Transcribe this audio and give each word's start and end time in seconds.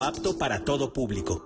apto 0.00 0.38
para 0.38 0.64
todo 0.64 0.92
público. 0.92 1.44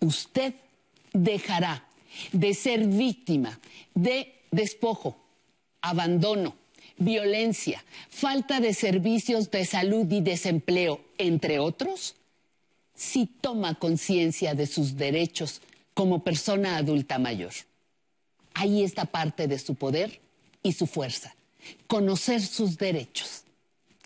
Usted 0.00 0.54
dejará 1.12 1.86
de 2.32 2.52
ser 2.54 2.84
víctima 2.88 3.60
de 3.94 4.34
despojo, 4.50 5.16
abandono, 5.80 6.61
violencia, 7.02 7.84
falta 8.08 8.60
de 8.60 8.74
servicios 8.74 9.50
de 9.50 9.64
salud 9.64 10.10
y 10.10 10.20
desempleo, 10.20 11.00
entre 11.18 11.58
otros, 11.58 12.16
si 12.94 13.26
toma 13.26 13.74
conciencia 13.74 14.54
de 14.54 14.66
sus 14.66 14.96
derechos 14.96 15.60
como 15.94 16.22
persona 16.22 16.76
adulta 16.76 17.18
mayor. 17.18 17.52
Ahí 18.54 18.82
está 18.82 19.04
parte 19.04 19.48
de 19.48 19.58
su 19.58 19.74
poder 19.74 20.20
y 20.62 20.72
su 20.72 20.86
fuerza, 20.86 21.34
conocer 21.86 22.40
sus 22.40 22.78
derechos. 22.78 23.44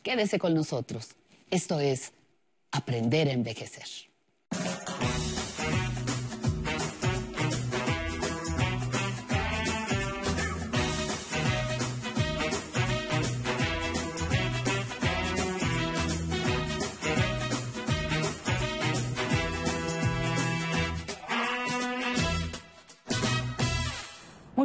Quédese 0.02 0.38
con 0.38 0.54
nosotros. 0.54 1.08
Esto 1.50 1.80
es 1.80 2.12
aprender 2.70 3.28
a 3.28 3.32
envejecer. 3.32 4.05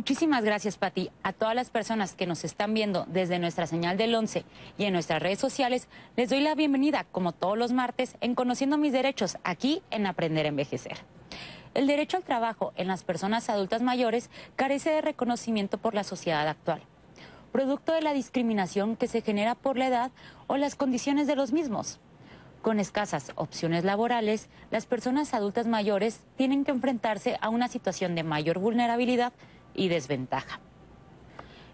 Muchísimas 0.01 0.43
gracias, 0.43 0.79
Pati. 0.79 1.11
A 1.21 1.31
todas 1.31 1.53
las 1.53 1.69
personas 1.69 2.15
que 2.15 2.25
nos 2.25 2.43
están 2.43 2.73
viendo 2.73 3.05
desde 3.07 3.37
nuestra 3.37 3.67
señal 3.67 3.97
del 3.97 4.15
11 4.15 4.45
y 4.79 4.85
en 4.85 4.93
nuestras 4.93 5.21
redes 5.21 5.37
sociales, 5.37 5.87
les 6.17 6.27
doy 6.27 6.39
la 6.39 6.55
bienvenida, 6.55 7.05
como 7.11 7.33
todos 7.33 7.55
los 7.55 7.71
martes, 7.71 8.17
en 8.19 8.33
Conociendo 8.33 8.79
mis 8.79 8.93
derechos, 8.93 9.37
aquí 9.43 9.83
en 9.91 10.07
Aprender 10.07 10.47
a 10.47 10.49
Envejecer. 10.49 10.97
El 11.75 11.85
derecho 11.85 12.17
al 12.17 12.23
trabajo 12.23 12.73
en 12.77 12.87
las 12.87 13.03
personas 13.03 13.47
adultas 13.51 13.83
mayores 13.83 14.31
carece 14.55 14.89
de 14.89 15.01
reconocimiento 15.01 15.77
por 15.77 15.93
la 15.93 16.03
sociedad 16.03 16.47
actual, 16.47 16.81
producto 17.51 17.93
de 17.93 18.01
la 18.01 18.13
discriminación 18.13 18.95
que 18.95 19.07
se 19.07 19.21
genera 19.21 19.53
por 19.53 19.77
la 19.77 19.85
edad 19.85 20.11
o 20.47 20.57
las 20.57 20.73
condiciones 20.73 21.27
de 21.27 21.35
los 21.35 21.51
mismos. 21.51 21.99
Con 22.63 22.79
escasas 22.79 23.33
opciones 23.35 23.83
laborales, 23.83 24.49
las 24.71 24.87
personas 24.87 25.35
adultas 25.35 25.67
mayores 25.67 26.21
tienen 26.37 26.65
que 26.65 26.71
enfrentarse 26.71 27.37
a 27.39 27.49
una 27.49 27.67
situación 27.67 28.15
de 28.15 28.23
mayor 28.23 28.57
vulnerabilidad 28.57 29.31
y 29.75 29.87
desventaja. 29.89 30.59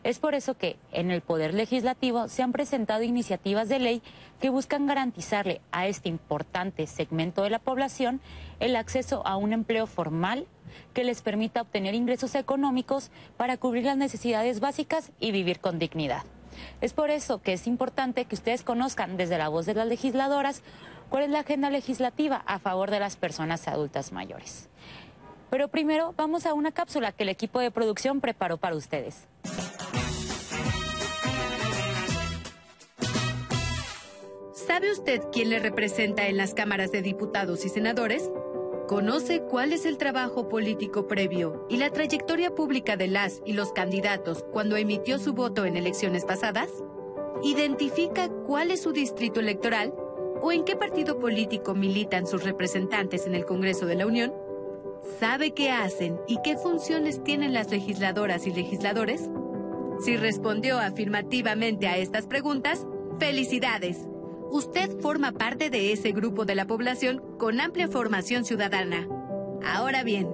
Es 0.04 0.20
por 0.20 0.36
eso 0.36 0.54
que 0.54 0.78
en 0.94 1.12
el 1.12 1.22
Poder 1.22 1.54
Legislativo 1.54 2.30
se 2.30 2.42
han 2.42 2.54
presentado 2.54 3.04
iniciativas 3.04 3.68
de 3.68 3.80
ley 3.80 4.02
que 4.40 4.50
buscan 4.50 4.88
garantizarle 4.88 5.60
a 5.72 5.88
este 5.88 6.08
importante 6.08 6.88
segmento 6.88 7.44
de 7.44 7.50
la 7.50 7.60
población 7.60 8.22
el 8.60 8.76
acceso 8.76 9.26
a 9.28 9.36
un 9.36 9.52
empleo 9.52 9.86
formal 9.86 10.48
que 10.94 11.04
les 11.04 11.22
permita 11.22 11.62
obtener 11.62 11.94
ingresos 11.94 12.36
económicos 12.36 13.12
para 13.36 13.58
cubrir 13.58 13.84
las 13.84 13.98
necesidades 13.98 14.60
básicas 14.60 15.12
y 15.20 15.32
vivir 15.32 15.60
con 15.60 15.80
dignidad. 15.80 16.24
Es 16.82 16.94
por 16.94 17.10
eso 17.10 17.42
que 17.42 17.54
es 17.54 17.68
importante 17.68 18.26
que 18.26 18.36
ustedes 18.36 18.64
conozcan 18.64 19.18
desde 19.18 19.38
la 19.38 19.50
voz 19.50 19.66
de 19.66 19.74
las 19.74 19.88
legisladoras 19.88 20.62
cuál 21.10 21.24
es 21.24 21.30
la 21.30 21.40
agenda 21.40 21.70
legislativa 21.70 22.44
a 22.46 22.60
favor 22.60 22.92
de 22.92 23.00
las 23.00 23.16
personas 23.16 23.68
adultas 23.68 24.12
mayores. 24.12 24.70
Pero 25.50 25.70
primero 25.70 26.14
vamos 26.18 26.46
a 26.46 26.54
una 26.54 26.72
cápsula 26.72 27.12
que 27.12 27.24
el 27.24 27.30
equipo 27.30 27.60
de 27.60 27.72
producción 27.72 28.22
preparó 28.22 28.58
para 28.58 28.76
ustedes. 28.76 29.28
¿Sabe 34.54 34.92
usted 34.92 35.22
quién 35.32 35.50
le 35.50 35.60
representa 35.60 36.28
en 36.28 36.36
las 36.36 36.54
cámaras 36.54 36.92
de 36.92 37.02
diputados 37.02 37.64
y 37.66 37.70
senadores? 37.70 38.30
¿Conoce 38.88 39.42
cuál 39.42 39.74
es 39.74 39.86
el 39.86 39.98
trabajo 39.98 40.50
político 40.50 41.08
previo 41.08 41.66
y 41.70 41.78
la 41.78 41.90
trayectoria 41.90 42.54
pública 42.54 42.96
de 42.98 43.08
las 43.08 43.42
y 43.46 43.54
los 43.54 43.72
candidatos 43.72 44.46
cuando 44.52 44.76
emitió 44.78 45.20
su 45.20 45.34
voto 45.34 45.66
en 45.66 45.78
elecciones 45.78 46.26
pasadas? 46.26 46.70
¿Identifica 47.44 48.30
cuál 48.46 48.72
es 48.72 48.82
su 48.82 48.92
distrito 48.92 49.40
electoral 49.40 49.94
o 50.42 50.52
en 50.52 50.64
qué 50.64 50.76
partido 50.76 51.18
político 51.20 51.74
militan 51.74 52.28
sus 52.28 52.44
representantes 52.44 53.26
en 53.26 53.36
el 53.36 53.46
Congreso 53.46 53.86
de 53.86 53.96
la 53.96 54.06
Unión? 54.06 54.47
¿Sabe 55.20 55.54
qué 55.54 55.72
hacen 55.72 56.20
y 56.28 56.40
qué 56.44 56.58
funciones 56.58 57.24
tienen 57.24 57.54
las 57.54 57.70
legisladoras 57.72 58.48
y 58.48 58.52
legisladores? 58.52 59.30
Si 60.04 60.16
respondió 60.16 60.78
afirmativamente 60.78 61.88
a 61.88 61.98
estas 61.98 62.28
preguntas, 62.28 62.86
felicidades. 63.20 64.08
Usted 64.52 65.00
forma 65.00 65.32
parte 65.32 65.70
de 65.70 65.92
ese 65.92 66.12
grupo 66.12 66.46
de 66.46 66.56
la 66.56 66.68
población 66.68 67.22
con 67.38 67.60
amplia 67.60 67.88
formación 67.88 68.46
ciudadana. 68.46 69.08
Ahora 69.66 70.04
bien, 70.04 70.30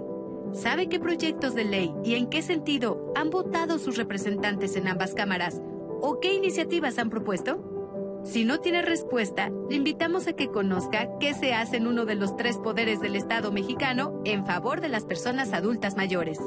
¿sabe 0.53 0.88
qué 0.88 1.00
proyectos 1.00 1.56
de 1.56 1.63
ley 1.63 1.94
y 2.03 2.16
en 2.16 2.30
qué 2.30 2.41
sentido 2.41 3.12
han 3.16 3.30
votado 3.30 3.80
sus 3.80 3.97
representantes 3.97 4.75
en 4.75 4.88
ambas 4.88 5.13
cámaras 5.13 5.62
o 6.01 6.19
qué 6.19 6.34
iniciativas 6.34 7.00
han 7.00 7.09
propuesto? 7.09 7.73
Si 8.24 8.46
no 8.46 8.62
tiene 8.62 8.82
respuesta, 8.82 9.52
le 9.70 9.76
invitamos 9.76 10.28
a 10.28 10.34
que 10.34 10.48
conozca 10.48 11.10
qué 11.20 11.34
se 11.34 11.54
hace 11.54 11.78
en 11.78 11.88
uno 11.88 12.06
de 12.06 12.16
los 12.16 12.38
tres 12.38 12.58
poderes 12.58 13.02
del 13.02 13.16
Estado 13.16 13.52
mexicano 13.52 14.22
en 14.24 14.46
favor 14.46 14.80
de 14.80 14.88
las 14.88 15.04
personas 15.04 15.52
adultas 15.52 15.98
mayores. 15.98 16.40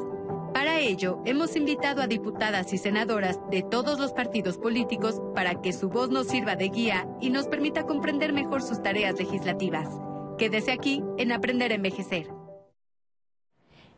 Para 0.55 0.81
ello, 0.81 1.21
hemos 1.27 1.55
invitado 1.55 2.01
a 2.01 2.07
diputadas 2.07 2.73
y 2.73 2.79
senadoras 2.79 3.39
de 3.51 3.63
todos 3.63 3.99
los 3.99 4.13
partidos 4.13 4.57
políticos 4.57 5.21
para 5.35 5.61
que 5.61 5.75
su 5.75 5.91
voz 5.91 6.09
nos 6.09 6.29
sirva 6.29 6.57
de 6.57 6.71
guía 6.71 7.07
y 7.21 7.29
nos 7.29 7.47
permita 7.47 7.85
comprender 7.85 8.33
mejor 8.33 8.63
sus 8.63 8.83
tareas 8.83 9.19
legislativas. 9.19 9.87
Quédese 10.39 10.73
aquí 10.73 11.03
en 11.19 11.31
Aprender 11.31 11.73
a 11.73 11.75
Envejecer. 11.75 12.29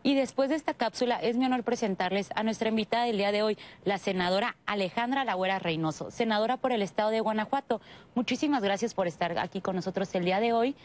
Y 0.02 0.14
después 0.14 0.48
de 0.48 0.56
esta 0.56 0.74
cápsula 0.74 1.16
es 1.16 1.36
mi 1.36 1.44
honor 1.44 1.64
presentarles 1.64 2.30
a 2.34 2.42
nuestra 2.42 2.68
invitada 2.68 3.04
del 3.04 3.18
día 3.18 3.32
de 3.32 3.42
hoy, 3.42 3.58
la 3.84 3.98
senadora 3.98 4.56
Alejandra 4.64 5.24
Lagüera 5.24 5.58
Reynoso, 5.58 6.10
senadora 6.10 6.56
por 6.56 6.72
el 6.72 6.82
estado 6.82 7.10
de 7.10 7.20
Guanajuato. 7.20 7.80
Muchísimas 8.14 8.62
gracias 8.62 8.94
por 8.94 9.08
estar 9.08 9.38
aquí 9.38 9.60
con 9.60 9.74
nosotros 9.76 10.14
el 10.14 10.24
día 10.24 10.40
de 10.40 10.52
hoy. 10.52 10.76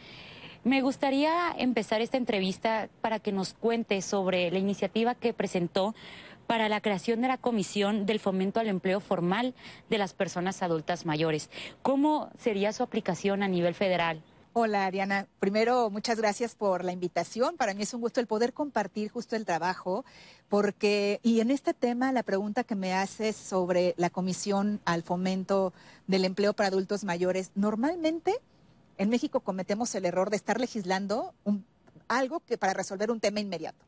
Me 0.64 0.80
gustaría 0.80 1.54
empezar 1.58 2.00
esta 2.00 2.16
entrevista 2.16 2.88
para 3.02 3.20
que 3.20 3.32
nos 3.32 3.54
cuente 3.54 4.00
sobre 4.02 4.50
la 4.50 4.58
iniciativa 4.58 5.14
que 5.14 5.32
presentó 5.32 5.94
para 6.46 6.68
la 6.68 6.80
creación 6.80 7.20
de 7.20 7.28
la 7.28 7.38
Comisión 7.38 8.06
del 8.06 8.20
Fomento 8.20 8.60
al 8.60 8.68
Empleo 8.68 9.00
Formal 9.00 9.54
de 9.90 9.98
las 9.98 10.12
Personas 10.12 10.62
Adultas 10.62 11.06
Mayores. 11.06 11.50
¿Cómo 11.82 12.30
sería 12.38 12.72
su 12.72 12.82
aplicación 12.82 13.42
a 13.42 13.48
nivel 13.48 13.74
federal? 13.74 14.22
Hola, 14.56 14.86
Ariana. 14.86 15.26
Primero, 15.40 15.90
muchas 15.90 16.16
gracias 16.16 16.54
por 16.54 16.84
la 16.84 16.92
invitación. 16.92 17.56
Para 17.56 17.74
mí 17.74 17.82
es 17.82 17.92
un 17.92 18.00
gusto 18.00 18.20
el 18.20 18.28
poder 18.28 18.52
compartir 18.52 19.10
justo 19.10 19.34
el 19.34 19.44
trabajo, 19.44 20.04
porque, 20.48 21.18
y 21.24 21.40
en 21.40 21.50
este 21.50 21.74
tema, 21.74 22.12
la 22.12 22.22
pregunta 22.22 22.62
que 22.62 22.76
me 22.76 22.94
haces 22.94 23.34
sobre 23.34 23.94
la 23.96 24.10
Comisión 24.10 24.80
al 24.84 25.02
Fomento 25.02 25.72
del 26.06 26.24
Empleo 26.24 26.52
para 26.52 26.68
Adultos 26.68 27.02
Mayores, 27.02 27.50
normalmente 27.56 28.32
en 28.96 29.10
México 29.10 29.40
cometemos 29.40 29.92
el 29.96 30.04
error 30.04 30.30
de 30.30 30.36
estar 30.36 30.60
legislando 30.60 31.34
algo 32.06 32.38
que 32.38 32.56
para 32.56 32.74
resolver 32.74 33.10
un 33.10 33.18
tema 33.18 33.40
inmediato. 33.40 33.84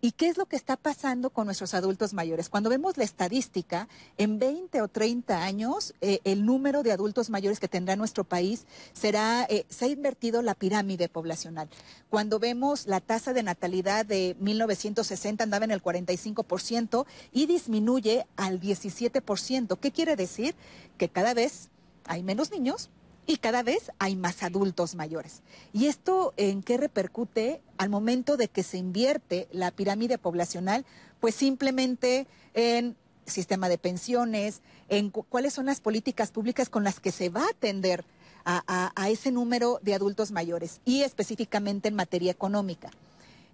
¿Y 0.00 0.12
qué 0.12 0.28
es 0.28 0.36
lo 0.36 0.46
que 0.46 0.54
está 0.54 0.76
pasando 0.76 1.30
con 1.30 1.46
nuestros 1.46 1.74
adultos 1.74 2.14
mayores? 2.14 2.48
Cuando 2.48 2.70
vemos 2.70 2.96
la 2.96 3.02
estadística, 3.02 3.88
en 4.16 4.38
20 4.38 4.80
o 4.80 4.86
30 4.86 5.42
años, 5.42 5.92
eh, 6.00 6.20
el 6.22 6.46
número 6.46 6.84
de 6.84 6.92
adultos 6.92 7.30
mayores 7.30 7.58
que 7.58 7.66
tendrá 7.66 7.96
nuestro 7.96 8.22
país 8.22 8.66
será, 8.92 9.44
eh, 9.50 9.66
se 9.68 9.86
ha 9.86 9.88
invertido 9.88 10.40
la 10.40 10.54
pirámide 10.54 11.08
poblacional. 11.08 11.68
Cuando 12.10 12.38
vemos 12.38 12.86
la 12.86 13.00
tasa 13.00 13.32
de 13.32 13.42
natalidad 13.42 14.06
de 14.06 14.36
1960 14.38 15.42
andaba 15.42 15.64
en 15.64 15.72
el 15.72 15.82
45% 15.82 17.04
y 17.32 17.46
disminuye 17.46 18.24
al 18.36 18.60
17%. 18.60 19.80
¿Qué 19.80 19.90
quiere 19.90 20.14
decir? 20.14 20.54
Que 20.96 21.08
cada 21.08 21.34
vez 21.34 21.70
hay 22.04 22.22
menos 22.22 22.52
niños, 22.52 22.88
y 23.28 23.36
cada 23.36 23.62
vez 23.62 23.92
hay 23.98 24.16
más 24.16 24.42
adultos 24.42 24.94
mayores. 24.94 25.42
¿Y 25.74 25.86
esto 25.86 26.32
en 26.38 26.62
qué 26.62 26.78
repercute 26.78 27.60
al 27.76 27.90
momento 27.90 28.38
de 28.38 28.48
que 28.48 28.62
se 28.62 28.78
invierte 28.78 29.48
la 29.52 29.70
pirámide 29.70 30.16
poblacional? 30.16 30.86
Pues 31.20 31.34
simplemente 31.34 32.26
en 32.54 32.96
sistema 33.26 33.68
de 33.68 33.76
pensiones, 33.76 34.62
en 34.88 35.10
cuáles 35.10 35.52
son 35.52 35.66
las 35.66 35.82
políticas 35.82 36.30
públicas 36.30 36.70
con 36.70 36.84
las 36.84 37.00
que 37.00 37.12
se 37.12 37.28
va 37.28 37.42
a 37.42 37.50
atender 37.50 38.06
a, 38.46 38.92
a 38.96 39.10
ese 39.10 39.30
número 39.30 39.78
de 39.82 39.92
adultos 39.92 40.30
mayores 40.30 40.80
y 40.86 41.02
específicamente 41.02 41.88
en 41.88 41.96
materia 41.96 42.32
económica. 42.32 42.90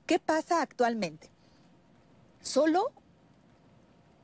¿Qué 0.06 0.20
pasa 0.20 0.62
actualmente? 0.62 1.30
Solo 2.42 2.92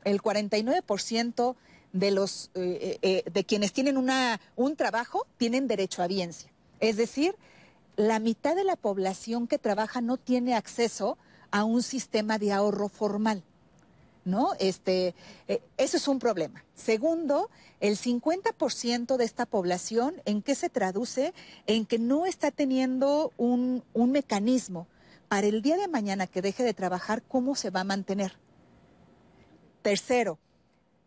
el 0.04 0.22
49% 0.22 1.56
de 1.92 2.10
los 2.10 2.50
eh, 2.54 2.98
eh, 3.02 3.24
de 3.30 3.44
quienes 3.44 3.72
tienen 3.72 3.96
una, 3.96 4.40
un 4.56 4.76
trabajo 4.76 5.26
tienen 5.36 5.66
derecho 5.66 6.02
a 6.02 6.06
biencia. 6.06 6.50
Es 6.78 6.96
decir, 6.96 7.34
la 7.96 8.18
mitad 8.18 8.56
de 8.56 8.64
la 8.64 8.76
población 8.76 9.46
que 9.46 9.58
trabaja 9.58 10.00
no 10.00 10.16
tiene 10.16 10.54
acceso 10.54 11.18
a 11.50 11.64
un 11.64 11.82
sistema 11.82 12.38
de 12.38 12.52
ahorro 12.52 12.88
formal. 12.88 13.42
¿No? 14.22 14.52
Este, 14.58 15.14
eh, 15.48 15.62
eso 15.78 15.96
es 15.96 16.06
un 16.06 16.18
problema. 16.18 16.62
Segundo, 16.74 17.48
el 17.80 17.96
50% 17.96 19.16
de 19.16 19.24
esta 19.24 19.46
población, 19.46 20.20
¿en 20.26 20.42
qué 20.42 20.54
se 20.54 20.68
traduce? 20.68 21.32
En 21.66 21.86
que 21.86 21.98
no 21.98 22.26
está 22.26 22.50
teniendo 22.50 23.32
un, 23.38 23.82
un 23.94 24.12
mecanismo 24.12 24.86
para 25.28 25.46
el 25.46 25.62
día 25.62 25.78
de 25.78 25.88
mañana 25.88 26.26
que 26.26 26.42
deje 26.42 26.64
de 26.64 26.74
trabajar, 26.74 27.22
¿cómo 27.22 27.54
se 27.54 27.70
va 27.70 27.80
a 27.80 27.84
mantener? 27.84 28.36
Tercero, 29.80 30.38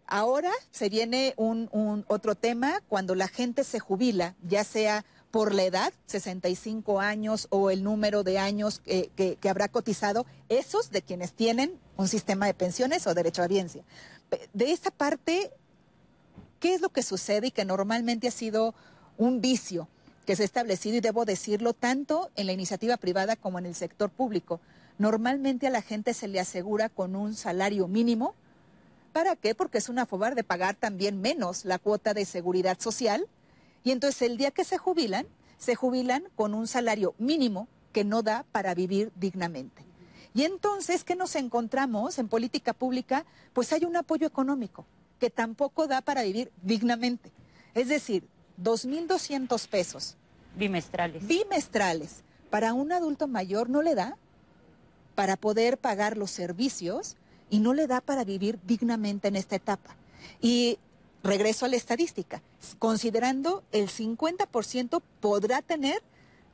ahora 0.07 0.51
se 0.71 0.89
viene 0.89 1.33
un, 1.37 2.05
otro 2.07 2.35
tema 2.35 2.81
cuando 2.87 3.15
la 3.15 3.27
gente 3.27 3.63
se 3.63 3.79
jubila, 3.79 4.35
ya 4.41 4.63
sea 4.63 5.05
por 5.31 5.53
la 5.53 5.63
edad, 5.63 5.93
65 6.05 6.99
años 6.99 7.47
o 7.49 7.71
el 7.71 7.83
número 7.83 8.23
de 8.23 8.37
años 8.37 8.79
que, 8.79 9.09
que, 9.15 9.35
que, 9.37 9.49
habrá 9.49 9.67
cotizado, 9.67 10.27
esos 10.47 10.91
de 10.91 11.01
quienes 11.01 11.33
tienen 11.33 11.79
un 11.97 12.07
sistema 12.07 12.45
de 12.45 12.53
pensiones 12.53 13.07
o 13.07 13.13
derecho 13.15 13.41
a 13.41 13.45
audiencia. 13.45 13.83
De 14.53 14.71
esta 14.71 14.91
parte, 14.91 15.51
¿qué 16.59 16.75
es 16.75 16.81
lo 16.81 16.89
que 16.89 17.01
sucede 17.01 17.47
y 17.47 17.51
que 17.51 17.65
normalmente 17.65 18.27
ha 18.27 18.31
sido 18.31 18.75
un 19.17 19.41
vicio 19.41 19.87
que 20.25 20.35
se 20.35 20.43
ha 20.43 20.45
establecido, 20.45 20.97
y 20.97 21.01
debo 21.01 21.25
decirlo, 21.25 21.73
tanto 21.73 22.31
en 22.35 22.45
la 22.45 22.53
iniciativa 22.53 22.97
privada 22.97 23.35
como 23.35 23.59
en 23.59 23.65
el 23.65 23.75
sector 23.75 24.09
público? 24.09 24.59
Normalmente 24.97 25.67
a 25.67 25.71
la 25.71 25.81
gente 25.81 26.13
se 26.13 26.27
le 26.27 26.39
asegura 26.39 26.89
con 26.89 27.15
un 27.15 27.35
salario 27.35 27.87
mínimo. 27.87 28.35
¿Para 29.13 29.35
qué? 29.35 29.53
Porque 29.53 29.77
es 29.77 29.89
una 29.89 30.07
forma 30.07 30.31
de 30.31 30.43
pagar 30.43 30.75
también 30.75 31.21
menos 31.21 31.65
la 31.65 31.77
cuota 31.77 32.15
de 32.15 32.25
seguridad 32.25 32.79
social 32.79 33.27
y 33.83 33.91
entonces 33.91 34.23
el 34.23 34.37
día 34.37 34.49
que 34.51 34.63
se 34.63 34.79
jubilan, 34.79 35.27
se 35.59 35.75
jubilan 35.75 36.23
con 36.35 36.55
un 36.55 36.67
salario 36.67 37.13
mínimo 37.19 37.67
que 37.91 38.03
no 38.03 38.23
da 38.23 38.43
para 38.51 38.73
vivir 38.73 39.11
dignamente. 39.15 39.85
Y 40.33 40.43
entonces, 40.43 41.03
¿qué 41.03 41.15
nos 41.15 41.35
encontramos 41.35 42.17
en 42.17 42.27
política 42.27 42.73
pública? 42.73 43.23
Pues 43.53 43.71
hay 43.71 43.85
un 43.85 43.95
apoyo 43.95 44.25
económico 44.25 44.85
que 45.19 45.29
tampoco 45.29 45.87
da 45.87 46.01
para 46.01 46.23
vivir 46.23 46.51
dignamente. 46.63 47.31
Es 47.75 47.87
decir, 47.87 48.27
2.200 48.61 49.67
pesos. 49.67 50.17
Bimestrales. 50.55 51.25
Bimestrales. 51.27 52.23
Para 52.49 52.73
un 52.73 52.91
adulto 52.91 53.27
mayor 53.27 53.69
no 53.69 53.83
le 53.83 53.93
da 53.93 54.17
para 55.13 55.37
poder 55.37 55.77
pagar 55.77 56.17
los 56.17 56.31
servicios 56.31 57.15
y 57.53 57.59
no 57.59 57.75
le 57.75 57.85
da 57.85 58.01
para 58.01 58.23
vivir 58.23 58.57
dignamente 58.65 59.27
en 59.27 59.35
esta 59.35 59.55
etapa. 59.55 59.95
Y 60.41 60.79
regreso 61.21 61.67
a 61.67 61.69
la 61.69 61.75
estadística, 61.75 62.41
considerando 62.79 63.61
el 63.71 63.89
50% 63.89 65.03
podrá 65.19 65.61
tener 65.61 66.01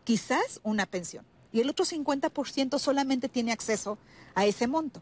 quizás 0.04 0.60
una 0.62 0.86
pensión 0.86 1.24
y 1.54 1.62
el 1.62 1.69
otro 1.69 1.86
50% 1.86 2.80
solamente 2.80 3.30
tiene 3.30 3.54
acceso 3.54 3.98
a 4.36 4.46
ese 4.46 4.68
monto. 4.68 5.01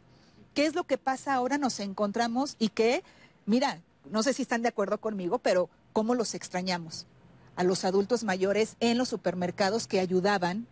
¿Qué 0.53 0.67
es 0.67 0.75
lo 0.75 0.83
que 0.83 0.99
pasa 0.99 1.33
ahora? 1.33 1.57
Nos 1.57 1.79
encontramos 1.79 2.57
y 2.59 2.69
que, 2.69 3.03
mira, 3.47 3.81
no 4.11 4.21
sé 4.21 4.33
si 4.33 4.43
están 4.43 4.61
de 4.61 4.69
acuerdo 4.69 4.99
conmigo, 4.99 5.39
pero 5.39 5.67
¿cómo 5.93 6.13
los 6.13 6.35
extrañamos? 6.35 7.07
A 7.55 7.63
los 7.63 7.85
adultos 7.85 8.23
mayores 8.23 8.75
en 8.81 8.99
los 8.99 9.09
supermercados 9.09 9.87
que 9.87 9.99
ayudaban 9.99 10.67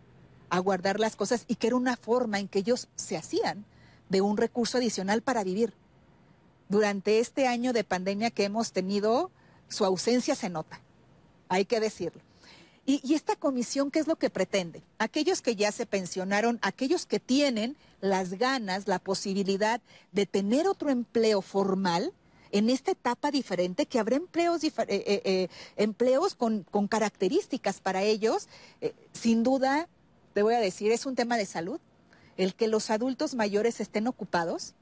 a 0.50 0.60
guardar 0.60 1.00
las 1.00 1.16
cosas 1.16 1.46
y 1.48 1.56
que 1.56 1.66
era 1.66 1.74
una 1.74 1.96
forma 1.96 2.38
en 2.38 2.46
que 2.46 2.60
ellos 2.60 2.86
se 2.94 3.16
hacían 3.16 3.64
de 4.08 4.20
un 4.20 4.36
recurso 4.36 4.78
adicional 4.78 5.22
para 5.22 5.44
vivir 5.44 5.74
durante 6.68 7.20
este 7.20 7.46
año 7.46 7.72
de 7.72 7.84
pandemia 7.84 8.30
que 8.30 8.44
hemos 8.44 8.72
tenido, 8.72 9.30
su 9.68 9.84
ausencia 9.84 10.34
se 10.34 10.48
nota, 10.48 10.80
hay 11.48 11.64
que 11.64 11.80
decirlo. 11.80 12.22
Y, 12.88 13.14
esta 13.14 13.34
comisión, 13.34 13.90
¿qué 13.90 13.98
es 13.98 14.06
lo 14.06 14.14
que 14.14 14.30
pretende? 14.30 14.80
Aquellos 14.98 15.42
que 15.42 15.56
ya 15.56 15.72
se 15.72 15.86
pensionaron, 15.86 16.60
aquellos 16.62 17.04
que 17.04 17.18
tienen 17.18 17.76
las 18.00 18.34
ganas, 18.34 18.86
la 18.86 19.00
posibilidad 19.00 19.80
de 20.12 20.24
tener 20.24 20.68
otro 20.68 20.90
empleo 20.90 21.42
formal 21.42 22.12
en 22.52 22.70
esta 22.70 22.92
etapa 22.92 23.32
diferente, 23.32 23.86
que 23.86 23.98
habrá 23.98 24.14
empleos, 24.14 24.62
eh, 24.62 24.72
eh, 24.86 25.22
eh, 25.24 25.48
empleos 25.76 26.36
con, 26.36 26.62
con, 26.62 26.86
características 26.86 27.80
para 27.80 28.04
ellos, 28.04 28.46
eh, 28.80 28.94
sin 29.12 29.42
duda, 29.42 29.88
te 30.32 30.44
voy 30.44 30.54
a 30.54 30.60
decir, 30.60 30.92
es 30.92 31.06
un 31.06 31.16
tema 31.16 31.36
de 31.36 31.46
salud. 31.46 31.80
El 32.36 32.54
que 32.54 32.68
los 32.68 32.90
adultos 32.90 33.34
mayores 33.34 33.80
estén 33.80 34.06
ocupados, 34.06 34.74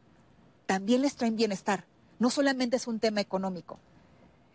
también 0.66 1.02
les 1.02 1.16
traen 1.16 1.36
bienestar. 1.36 1.84
No 2.18 2.30
solamente 2.30 2.76
es 2.76 2.86
un 2.86 3.00
tema 3.00 3.20
económico. 3.20 3.78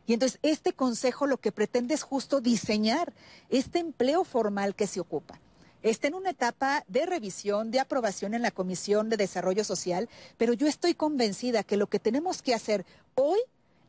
Y 0.05 0.13
entonces 0.13 0.39
este 0.41 0.73
consejo 0.73 1.27
lo 1.27 1.37
que 1.37 1.51
pretende 1.51 1.93
es 1.93 2.01
justo 2.01 2.41
diseñar 2.41 3.13
este 3.49 3.79
empleo 3.79 4.23
formal 4.23 4.73
que 4.73 4.87
se 4.87 4.99
ocupa. 4.99 5.39
Está 5.83 6.07
en 6.07 6.15
una 6.15 6.31
etapa 6.31 6.83
de 6.87 7.05
revisión, 7.05 7.71
de 7.71 7.79
aprobación 7.79 8.33
en 8.33 8.41
la 8.41 8.51
Comisión 8.51 9.09
de 9.09 9.17
Desarrollo 9.17 9.63
Social, 9.63 10.09
pero 10.37 10.53
yo 10.53 10.67
estoy 10.67 10.93
convencida 10.93 11.63
que 11.63 11.77
lo 11.77 11.87
que 11.87 11.99
tenemos 11.99 12.41
que 12.41 12.53
hacer 12.53 12.85
hoy 13.15 13.39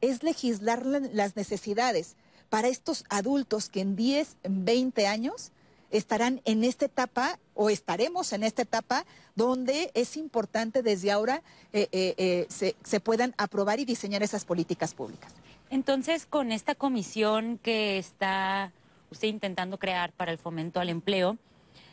es 0.00 0.22
legislar 0.22 0.84
las 0.84 1.36
necesidades 1.36 2.16
para 2.48 2.68
estos 2.68 3.04
adultos 3.08 3.68
que 3.68 3.80
en 3.80 3.96
10, 3.96 4.36
en 4.42 4.64
20 4.64 5.06
años 5.06 5.52
estarán 5.90 6.40
en 6.44 6.64
esta 6.64 6.86
etapa 6.86 7.38
o 7.54 7.70
estaremos 7.70 8.32
en 8.32 8.42
esta 8.42 8.62
etapa 8.62 9.04
donde 9.34 9.90
es 9.94 10.16
importante 10.16 10.82
desde 10.82 11.10
ahora 11.12 11.42
eh, 11.72 11.88
eh, 11.92 12.14
eh, 12.16 12.46
se, 12.48 12.76
se 12.82 13.00
puedan 13.00 13.34
aprobar 13.38 13.80
y 13.80 13.84
diseñar 13.84 14.22
esas 14.22 14.44
políticas 14.44 14.94
públicas. 14.94 15.32
Entonces, 15.70 16.26
con 16.26 16.52
esta 16.52 16.74
comisión 16.74 17.58
que 17.58 17.98
está 17.98 18.72
usted 19.10 19.28
intentando 19.28 19.78
crear 19.78 20.12
para 20.12 20.32
el 20.32 20.38
fomento 20.38 20.80
al 20.80 20.88
empleo, 20.88 21.36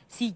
si 0.07 0.35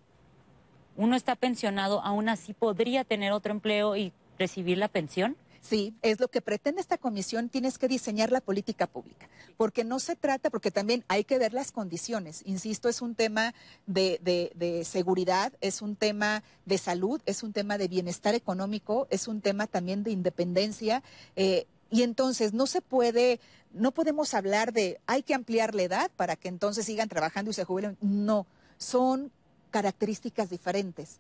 uno 0.98 1.16
está 1.16 1.36
pensionado, 1.36 2.02
aún 2.02 2.30
así 2.30 2.54
podría 2.54 3.04
tener 3.04 3.32
otro 3.32 3.52
empleo 3.52 3.96
y 3.96 4.12
recibir 4.38 4.78
la 4.78 4.88
pensión. 4.88 5.38
Sí, 5.62 5.94
es 6.02 6.20
lo 6.20 6.28
que 6.28 6.42
pretende 6.42 6.82
esta 6.82 6.98
comisión, 6.98 7.48
tienes 7.48 7.78
que 7.78 7.88
diseñar 7.88 8.32
la 8.32 8.42
política 8.42 8.88
pública, 8.88 9.30
porque 9.58 9.84
no 9.84 10.00
se 10.00 10.16
trata, 10.16 10.50
porque 10.50 10.72
también 10.72 11.06
hay 11.08 11.24
que 11.24 11.38
ver 11.38 11.54
las 11.54 11.72
condiciones, 11.72 12.42
insisto, 12.46 12.90
es 12.90 13.02
un 13.02 13.14
tema 13.14 13.54
de, 13.86 14.84
seguridad, 14.86 15.54
es 15.62 15.84
un 15.84 15.96
tema 15.96 16.42
de 16.66 16.80
salud, 16.80 17.22
es 17.28 17.44
un 17.44 17.54
tema 17.54 17.78
de 17.78 17.88
bienestar 17.88 18.34
económico, 18.34 19.08
es 19.12 19.28
un 19.28 19.40
tema 19.42 19.68
también 19.68 20.04
de 20.04 20.12
independencia. 20.12 21.04
Eh, 21.36 21.68
y 21.92 22.04
entonces 22.04 22.54
no 22.54 22.66
se 22.66 22.82
puede, 22.82 23.40
no 23.72 23.92
podemos 23.92 24.34
hablar 24.34 24.74
de 24.74 25.00
hay 25.06 25.22
que 25.22 25.36
ampliar 25.36 25.76
la 25.76 25.84
edad 25.84 26.12
para 26.16 26.38
que 26.38 26.48
entonces 26.48 26.86
sigan 26.86 27.10
trabajando 27.10 27.52
y 27.52 27.54
se 27.54 27.66
jubilen. 27.66 27.98
No, 28.02 28.48
son 28.78 29.32
características 29.70 30.50
diferentes. 30.50 31.20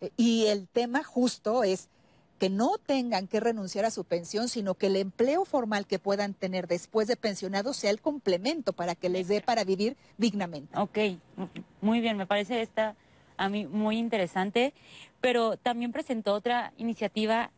Eh, 0.00 0.10
y 0.16 0.46
el 0.46 0.66
tema 0.68 1.04
justo 1.04 1.62
es 1.62 1.88
que 2.42 2.50
no 2.50 2.76
tengan 2.76 3.28
que 3.28 3.38
renunciar 3.38 3.84
a 3.84 3.92
su 3.92 4.02
pensión, 4.02 4.48
sino 4.48 4.74
que 4.74 4.88
el 4.88 4.96
empleo 4.96 5.44
formal 5.44 5.86
que 5.86 6.00
puedan 6.00 6.34
tener 6.34 6.66
después 6.66 7.06
de 7.06 7.14
pensionados 7.14 7.76
sea 7.76 7.90
el 7.92 8.00
complemento 8.00 8.72
para 8.72 8.96
que 8.96 9.08
les 9.08 9.28
dé 9.28 9.40
para 9.40 9.62
vivir 9.62 9.96
dignamente. 10.18 10.76
Ok, 10.76 10.98
muy 11.80 12.00
bien, 12.00 12.16
me 12.16 12.26
parece 12.26 12.60
esta 12.60 12.96
a 13.36 13.48
mí 13.48 13.68
muy 13.68 13.96
interesante, 13.96 14.74
pero 15.20 15.56
también 15.56 15.92
presentó 15.92 16.34
otra 16.34 16.72
iniciativa 16.78 17.52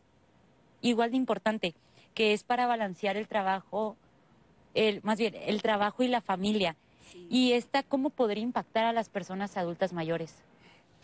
igual 0.81 1.09
de 1.09 1.17
importante, 1.17 1.73
que 2.13 2.33
es 2.33 2.43
para 2.43 2.67
balancear 2.67 3.17
el 3.17 3.27
trabajo, 3.27 3.97
el, 4.75 5.01
más 5.01 5.17
bien 5.17 5.33
el 5.33 5.63
trabajo 5.63 6.03
y 6.03 6.09
la 6.09 6.21
familia. 6.21 6.75
Sí. 7.11 7.25
Y 7.31 7.51
esta, 7.53 7.81
¿cómo 7.81 8.11
podría 8.11 8.43
impactar 8.43 8.85
a 8.85 8.93
las 8.93 9.09
personas 9.09 9.57
adultas 9.57 9.93
mayores? 9.93 10.43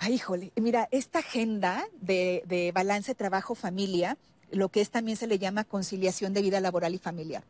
Ay, 0.03 0.15
híjole, 0.15 0.51
mira, 0.55 0.87
esta 0.89 1.19
agenda 1.19 1.87
de, 2.01 2.41
de 2.47 2.71
balance 2.71 3.13
trabajo-familia, 3.13 4.17
lo 4.49 4.69
que 4.69 4.81
es 4.81 4.89
también 4.89 5.15
se 5.15 5.27
le 5.27 5.37
llama 5.37 5.63
conciliación 5.63 6.33
de 6.33 6.41
vida 6.41 6.59
laboral 6.59 6.95
y 6.95 6.97
familiar. 6.97 7.43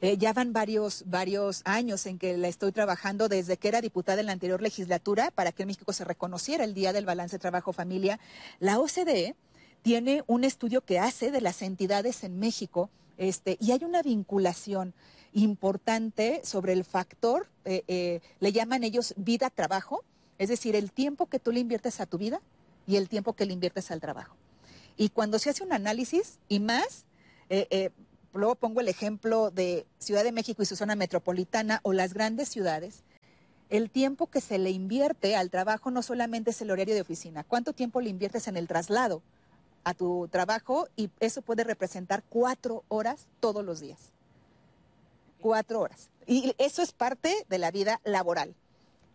Eh, 0.00 0.18
ya 0.18 0.32
van 0.32 0.52
varios, 0.52 1.04
varios 1.06 1.62
años 1.64 2.04
en 2.06 2.18
que 2.18 2.36
la 2.36 2.48
estoy 2.48 2.72
trabajando 2.72 3.28
desde 3.28 3.56
que 3.56 3.68
era 3.68 3.80
diputada 3.80 4.18
en 4.18 4.26
la 4.26 4.32
anterior 4.32 4.62
legislatura 4.62 5.30
para 5.30 5.52
que 5.52 5.62
en 5.62 5.68
México 5.68 5.92
se 5.92 6.04
reconociera 6.04 6.64
el 6.64 6.74
Día 6.74 6.92
del 6.92 7.04
Balance 7.04 7.38
Trabajo-Familia. 7.38 8.18
La 8.58 8.80
OCDE 8.80 9.36
tiene 9.82 10.24
un 10.26 10.42
estudio 10.42 10.80
que 10.80 10.98
hace 10.98 11.30
de 11.30 11.40
las 11.40 11.62
entidades 11.62 12.24
en 12.24 12.40
México 12.40 12.90
este, 13.16 13.58
y 13.60 13.70
hay 13.70 13.84
una 13.84 14.02
vinculación 14.02 14.92
importante 15.34 16.40
sobre 16.42 16.72
el 16.72 16.84
factor, 16.84 17.46
eh, 17.64 17.84
eh, 17.86 18.22
le 18.40 18.50
llaman 18.50 18.82
ellos 18.82 19.14
vida-trabajo, 19.16 20.02
es 20.38 20.48
decir, 20.48 20.76
el 20.76 20.92
tiempo 20.92 21.26
que 21.26 21.38
tú 21.38 21.52
le 21.52 21.60
inviertes 21.60 22.00
a 22.00 22.06
tu 22.06 22.18
vida 22.18 22.40
y 22.86 22.96
el 22.96 23.08
tiempo 23.08 23.34
que 23.34 23.46
le 23.46 23.52
inviertes 23.52 23.90
al 23.90 24.00
trabajo. 24.00 24.36
Y 24.96 25.10
cuando 25.10 25.38
se 25.38 25.50
hace 25.50 25.62
un 25.62 25.72
análisis, 25.72 26.38
y 26.48 26.60
más, 26.60 27.04
eh, 27.48 27.66
eh, 27.70 27.90
luego 28.32 28.54
pongo 28.54 28.80
el 28.80 28.88
ejemplo 28.88 29.50
de 29.50 29.86
Ciudad 29.98 30.24
de 30.24 30.32
México 30.32 30.62
y 30.62 30.66
su 30.66 30.76
zona 30.76 30.94
metropolitana 30.94 31.80
o 31.82 31.92
las 31.92 32.14
grandes 32.14 32.48
ciudades, 32.48 33.02
el 33.68 33.90
tiempo 33.90 34.28
que 34.28 34.40
se 34.40 34.58
le 34.58 34.70
invierte 34.70 35.34
al 35.34 35.50
trabajo 35.50 35.90
no 35.90 36.02
solamente 36.02 36.50
es 36.50 36.60
el 36.62 36.70
horario 36.70 36.94
de 36.94 37.00
oficina, 37.00 37.44
cuánto 37.44 37.72
tiempo 37.72 38.00
le 38.00 38.10
inviertes 38.10 38.46
en 38.46 38.56
el 38.56 38.68
traslado 38.68 39.22
a 39.82 39.92
tu 39.94 40.28
trabajo 40.28 40.88
y 40.96 41.10
eso 41.20 41.42
puede 41.42 41.64
representar 41.64 42.22
cuatro 42.28 42.84
horas 42.88 43.26
todos 43.40 43.64
los 43.64 43.80
días. 43.80 44.12
24 45.46 45.80
horas. 45.80 46.10
Y 46.26 46.54
eso 46.58 46.82
es 46.82 46.92
parte 46.92 47.46
de 47.48 47.58
la 47.58 47.70
vida 47.70 48.00
laboral. 48.04 48.54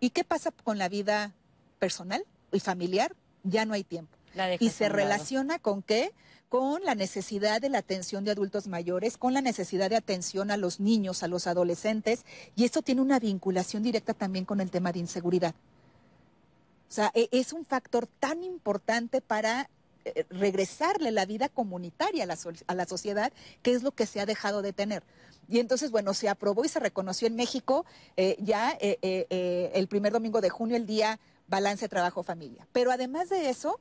¿Y 0.01 0.09
qué 0.09 0.23
pasa 0.23 0.51
con 0.51 0.79
la 0.79 0.89
vida 0.89 1.31
personal 1.79 2.25
y 2.51 2.59
familiar? 2.59 3.15
Ya 3.43 3.65
no 3.65 3.73
hay 3.75 3.83
tiempo. 3.83 4.17
Y 4.59 4.69
se 4.69 4.89
relaciona 4.89 5.59
con 5.59 5.83
qué? 5.83 6.11
Con 6.49 6.83
la 6.83 6.95
necesidad 6.95 7.61
de 7.61 7.69
la 7.69 7.77
atención 7.77 8.25
de 8.25 8.31
adultos 8.31 8.67
mayores, 8.67 9.17
con 9.17 9.33
la 9.35 9.41
necesidad 9.41 9.91
de 9.91 9.95
atención 9.95 10.49
a 10.49 10.57
los 10.57 10.79
niños, 10.79 11.21
a 11.21 11.27
los 11.27 11.45
adolescentes, 11.45 12.25
y 12.55 12.65
esto 12.65 12.81
tiene 12.81 13.01
una 13.01 13.19
vinculación 13.19 13.83
directa 13.83 14.15
también 14.15 14.43
con 14.43 14.59
el 14.59 14.71
tema 14.71 14.91
de 14.91 14.99
inseguridad. 14.99 15.53
O 16.89 16.93
sea, 16.93 17.11
e, 17.13 17.29
es 17.31 17.53
un 17.53 17.63
factor 17.63 18.07
tan 18.07 18.43
importante 18.43 19.21
para 19.21 19.69
regresarle 20.29 21.11
la 21.11 21.25
vida 21.25 21.49
comunitaria 21.49 22.23
a 22.23 22.27
la, 22.27 22.37
a 22.67 22.75
la 22.75 22.85
sociedad, 22.85 23.31
que 23.61 23.73
es 23.73 23.83
lo 23.83 23.91
que 23.91 24.05
se 24.05 24.19
ha 24.19 24.25
dejado 24.25 24.61
de 24.61 24.73
tener. 24.73 25.03
Y 25.47 25.59
entonces, 25.59 25.91
bueno, 25.91 26.13
se 26.13 26.29
aprobó 26.29 26.63
y 26.63 26.69
se 26.69 26.79
reconoció 26.79 27.27
en 27.27 27.35
México 27.35 27.85
eh, 28.15 28.37
ya 28.39 28.77
eh, 28.79 29.69
el 29.73 29.87
primer 29.87 30.13
domingo 30.13 30.39
de 30.41 30.49
junio, 30.49 30.77
el 30.77 30.85
día 30.85 31.19
balance 31.47 31.89
trabajo-familia. 31.89 32.67
Pero 32.71 32.91
además 32.91 33.29
de 33.29 33.49
eso, 33.49 33.79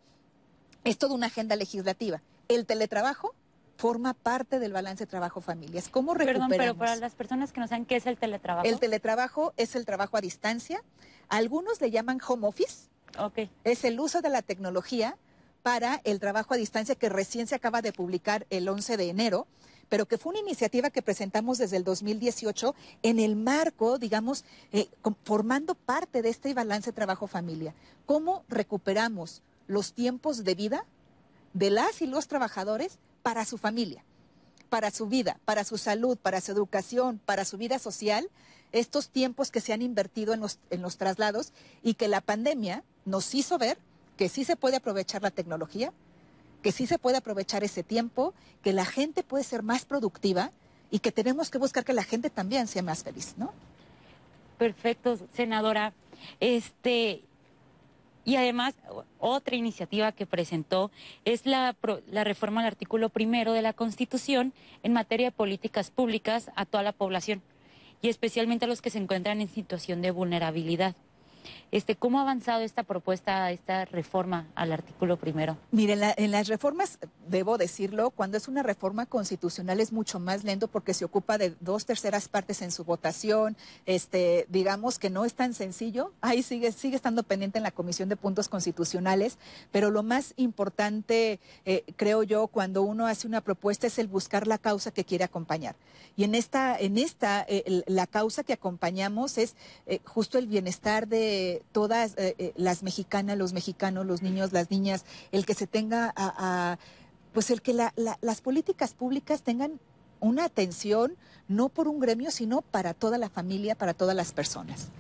es 0.85 0.99
toda 0.99 1.15
una 1.15 1.27
agenda 1.27 1.57
legislativa. 1.57 2.23
El 2.49 2.67
teletrabajo 2.67 3.35
forma 3.77 4.13
parte 4.13 4.59
del 4.59 4.73
balance 4.73 5.07
trabajo-familia. 5.07 5.83
¿Cómo 5.91 6.13
recuperamos? 6.13 6.49
Perdón, 6.51 6.67
pero 6.67 6.79
para 6.79 6.97
las 6.97 7.15
personas 7.15 7.53
que 7.53 7.61
no 7.61 7.69
saben 7.69 7.87
qué 7.87 7.97
es 7.97 8.07
el 8.07 8.19
teletrabajo. 8.19 8.67
El 8.67 8.79
teletrabajo 8.79 9.55
es 9.57 9.75
el 9.75 9.87
trabajo 9.87 10.17
a 10.17 10.21
distancia. 10.21 10.83
Algunos 11.29 11.81
le 11.81 11.91
llaman 11.91 12.21
home 12.27 12.47
office. 12.47 12.89
Ok. 13.19 13.49
Es 13.65 13.85
el 13.85 13.99
uso 13.99 14.21
de 14.21 14.29
la 14.29 14.43
tecnología 14.43 15.17
para 15.63 16.01
el 16.05 16.21
trabajo 16.21 16.55
a 16.55 16.57
distancia 16.57 16.95
que 16.95 17.09
recién 17.09 17.47
se 17.47 17.55
acaba 17.55 17.83
de 17.83 17.93
publicar 17.93 18.47
el 18.51 18.69
11 18.69 18.97
de 18.97 19.09
enero, 19.09 19.47
pero 19.89 20.07
que 20.07 20.19
fue 20.19 20.31
una 20.31 20.41
iniciativa 20.41 20.91
que 20.91 21.03
presentamos 21.03 21.59
desde 21.59 21.77
el 21.77 21.85
2018 21.85 22.75
en 23.03 23.19
el 23.19 23.37
marco, 23.37 23.99
digamos, 23.99 24.45
eh, 24.73 24.89
formando 25.25 25.75
parte 25.75 26.23
de 26.23 26.29
este 26.29 26.55
balance 26.55 26.93
trabajo-familia. 26.93 27.75
¿Cómo 28.07 28.45
recuperamos 28.49 29.43
los 29.67 29.93
tiempos 29.93 30.45
de 30.45 30.55
vida 30.55 30.85
de 31.53 31.71
las 31.71 32.03
y 32.03 32.07
los 32.07 32.29
trabajadores 32.29 32.99
para 33.23 33.45
su 33.45 33.59
familia, 33.59 34.05
para 34.69 34.91
su 34.91 35.07
vida, 35.07 35.39
para 35.45 35.65
su 35.65 35.77
salud, 35.77 36.17
para 36.17 36.41
su 36.41 36.53
educación, 36.53 37.21
para 37.25 37.45
su 37.45 37.59
vida 37.59 37.79
social, 37.79 38.31
estos 38.73 39.09
tiempos 39.09 39.51
que 39.51 39.61
se 39.61 39.73
han 39.73 39.83
invertido 39.83 40.33
en 40.33 40.41
los, 40.41 40.59
en 40.71 40.83
los 40.83 40.97
traslados 40.97 41.53
y 41.83 41.95
que 41.95 42.09
la 42.09 42.21
pandemia 42.21 42.85
nos 43.05 43.35
hizo 43.35 43.59
ver 43.59 43.79
que 44.21 44.29
sí 44.29 44.45
se 44.45 44.55
puede 44.55 44.77
aprovechar 44.77 45.23
la 45.23 45.31
tecnología, 45.31 45.95
que 46.63 46.73
sí 46.73 46.87
se 46.87 46.99
puede 46.99 47.17
aprovechar 47.17 47.65
ese 47.65 47.83
tiempo, 47.83 48.35
que 48.63 48.75
la 48.75 48.85
gente 48.85 49.23
puede 49.23 49.45
ser 49.45 49.63
más 49.63 49.87
productiva 49.87 50.53
y 50.91 50.99
que 50.99 51.11
tenemos 51.11 51.49
que 51.49 51.57
buscar 51.57 51.87
que 51.87 51.95
la 51.95 52.05
gente 52.05 52.29
también 52.29 52.67
sea 52.67 52.83
más 52.83 53.03
feliz, 53.03 53.33
¿no? 53.39 53.55
Perfecto, 54.59 55.19
senadora. 55.33 55.95
Este, 56.39 57.23
y 58.27 58.37
además, 58.37 58.75
otra 59.19 59.57
iniciativa 59.57 60.13
que 60.13 60.27
presentó 60.27 60.91
es 61.25 61.47
la, 61.47 61.75
la, 62.11 62.23
reforma 62.23 62.61
al 62.61 62.67
artículo 62.67 63.09
primero 63.09 63.55
de 63.55 63.63
la 63.63 63.73
Constitución 63.73 64.53
en 64.83 64.93
materia 64.93 65.29
de 65.29 65.33
políticas 65.33 65.91
públicas 65.91 66.51
a 66.57 66.67
toda 66.67 66.83
la 66.83 66.93
población 66.93 67.41
y 68.03 68.11
especialmente 68.11 68.67
a 68.67 68.69
los 68.69 68.83
que 68.83 68.91
se 68.91 68.99
encuentran 68.99 69.41
en 69.41 69.49
situación 69.49 70.03
de 70.03 70.11
vulnerabilidad. 70.11 70.95
Este, 71.73 71.95
¿Cómo 71.95 72.19
ha 72.19 72.23
avanzado 72.23 72.63
esta 72.63 72.83
propuesta, 72.83 73.51
esta 73.53 73.85
reforma 73.85 74.47
al 74.55 74.73
artículo 74.73 75.17
primero? 75.17 75.57
Mire, 75.71 75.97
en, 76.17 76.31
las 76.31 76.49
reformas, 76.49 76.99
debo 77.29 77.59
decirlo, 77.59 78.11
cuando 78.11 78.37
es 78.37 78.49
una 78.49 78.63
reforma 78.63 79.07
constitucional 79.07 79.81
es 79.81 79.93
mucho 79.93 80.19
más 80.19 80.43
lento 80.43 80.69
porque 80.69 80.95
se 80.95 81.05
ocupa 81.05 81.39
de 81.39 81.55
dos 81.61 81.87
terceras 81.87 82.29
partes 82.29 82.63
en 82.63 82.73
su 82.73 82.85
votación. 82.85 83.57
Este, 83.87 84.47
digamos 84.49 84.99
que 84.99 85.11
no 85.11 85.25
es 85.25 85.35
tan 85.35 85.55
sencillo. 85.55 86.13
Ahí 86.21 86.43
sigue, 86.43 86.73
sigue 86.73 86.97
estando 86.97 87.23
pendiente 87.23 87.59
en 87.59 87.65
la 87.65 87.71
Comisión 87.71 88.09
de 88.09 88.17
Puntos 88.17 88.49
Constitucionales, 88.49 89.39
pero 89.71 89.91
lo 89.91 90.03
más 90.03 90.35
importante, 90.37 91.39
eh, 91.65 91.85
creo 91.97 92.23
yo, 92.23 92.49
cuando 92.49 92.83
uno 92.83 93.07
hace 93.07 93.27
una 93.27 93.41
propuesta 93.41 93.87
es 93.87 93.99
el 93.99 94.09
buscar 94.09 94.47
la 94.47 94.59
causa 94.59 94.91
que 94.91 95.05
quiere 95.05 95.25
acompañar. 95.25 95.77
Y 96.17 96.25
en 96.25 96.35
esta, 96.35 96.79
en 96.79 96.99
esta, 96.99 97.45
eh, 97.49 97.83
la 97.87 98.07
causa 98.07 98.43
que 98.43 98.53
acompañamos 98.53 99.39
es 99.39 99.55
eh, 99.87 100.01
justo 100.05 100.39
el 100.39 100.47
bienestar 100.47 101.09
de 101.09 101.40
todas 101.73 102.17
eh, 102.17 102.35
eh, 102.39 102.53
las 102.57 102.83
mexicanas, 102.83 103.37
los 103.37 103.53
mexicanos, 103.53 104.07
los 104.07 104.23
niños, 104.23 104.53
las 104.53 104.71
niñas, 104.71 105.05
el 105.33 105.47
que 105.47 105.55
se 105.55 105.67
tenga 105.67 106.13
a, 106.17 106.79
pues 107.33 107.51
el 107.51 107.63
que 107.63 107.75
las 107.75 108.41
políticas 108.41 108.95
públicas 108.95 109.43
tengan 109.43 109.81
una 110.21 110.45
atención 110.45 111.17
no 111.49 111.69
por 111.69 111.89
un 111.89 112.01
gremio, 112.01 112.31
sino 112.31 112.63
para 112.63 112.95
toda 112.95 113.19
la 113.19 113.29
familia, 113.29 113.75
para 113.75 113.95
todas 113.95 114.15
las 114.15 114.33
personas. 114.33 114.91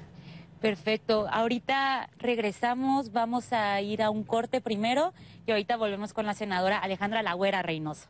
Perfecto. 0.60 1.26
Ahorita 1.30 2.10
regresamos, 2.18 3.12
vamos 3.12 3.52
a 3.52 3.80
ir 3.80 4.02
a 4.02 4.10
un 4.10 4.24
corte 4.24 4.60
primero 4.60 5.14
y 5.46 5.52
ahorita 5.52 5.76
volvemos 5.76 6.12
con 6.12 6.26
la 6.26 6.34
senadora 6.34 6.78
Alejandra 6.78 7.22
Lagüera 7.22 7.62
Reynoso. 7.62 8.08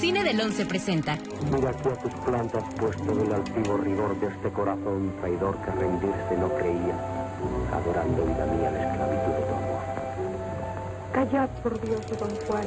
Cine 0.00 0.22
del 0.22 0.40
Once 0.40 0.64
presenta. 0.64 1.18
Mira 1.52 1.70
aquí 1.70 1.88
a 1.88 1.96
tus 1.96 2.14
plantas 2.24 2.62
puesto 2.78 3.14
del 3.16 3.32
altivo 3.32 3.76
rigor 3.78 4.20
de 4.20 4.28
este 4.28 4.50
corazón 4.50 5.12
traidor 5.20 5.56
que 5.62 5.70
rendirse 5.72 6.36
no 6.38 6.48
creía, 6.54 6.94
adorando 7.74 8.24
vida 8.24 8.46
mía 8.46 8.70
la 8.70 8.90
esclavitud 8.90 9.32
de 9.32 9.42
tu 9.42 9.54
amor. 9.54 9.82
Callad, 11.12 11.48
por 11.64 11.80
Dios, 11.80 12.00
don 12.16 12.30
Juan, 12.46 12.66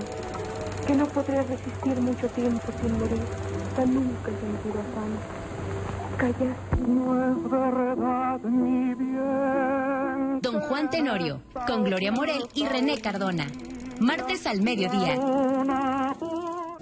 que 0.86 0.94
no 0.94 1.06
podré 1.06 1.42
resistir 1.44 2.02
mucho 2.02 2.28
tiempo 2.28 2.68
sin 2.82 3.00
morir, 3.00 3.22
tan 3.78 3.94
nunca 3.94 4.30
sentir 4.30 4.74
afán. 4.82 5.18
Callad. 6.18 6.56
No 6.86 7.32
es 7.32 7.50
verdad 7.50 8.40
ni 8.42 8.94
bien. 8.94 10.42
Don 10.42 10.60
Juan 10.60 10.90
Tenorio, 10.90 11.42
con 11.66 11.86
Gloria 11.86 12.12
Morel 12.12 12.44
y 12.54 12.66
René 12.66 13.00
Cardona. 13.00 13.48
Martes 14.02 14.48
al 14.48 14.62
mediodía. 14.62 15.16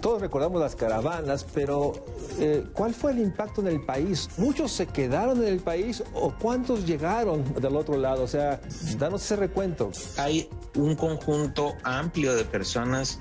Todos 0.01 0.21
recordamos 0.21 0.61
las 0.61 0.75
caravanas, 0.75 1.45
pero 1.53 1.93
eh, 2.39 2.65
¿cuál 2.73 2.93
fue 2.93 3.11
el 3.11 3.19
impacto 3.19 3.61
en 3.61 3.67
el 3.67 3.81
país? 3.81 4.29
¿Muchos 4.37 4.71
se 4.71 4.87
quedaron 4.87 5.41
en 5.41 5.47
el 5.47 5.59
país 5.59 6.03
o 6.13 6.33
cuántos 6.33 6.85
llegaron 6.85 7.43
del 7.55 7.75
otro 7.75 7.97
lado? 7.97 8.23
O 8.23 8.27
sea, 8.27 8.61
danos 8.97 9.23
ese 9.23 9.35
recuento. 9.35 9.91
Hay 10.17 10.49
un 10.75 10.95
conjunto 10.95 11.75
amplio 11.83 12.35
de 12.35 12.45
personas 12.45 13.19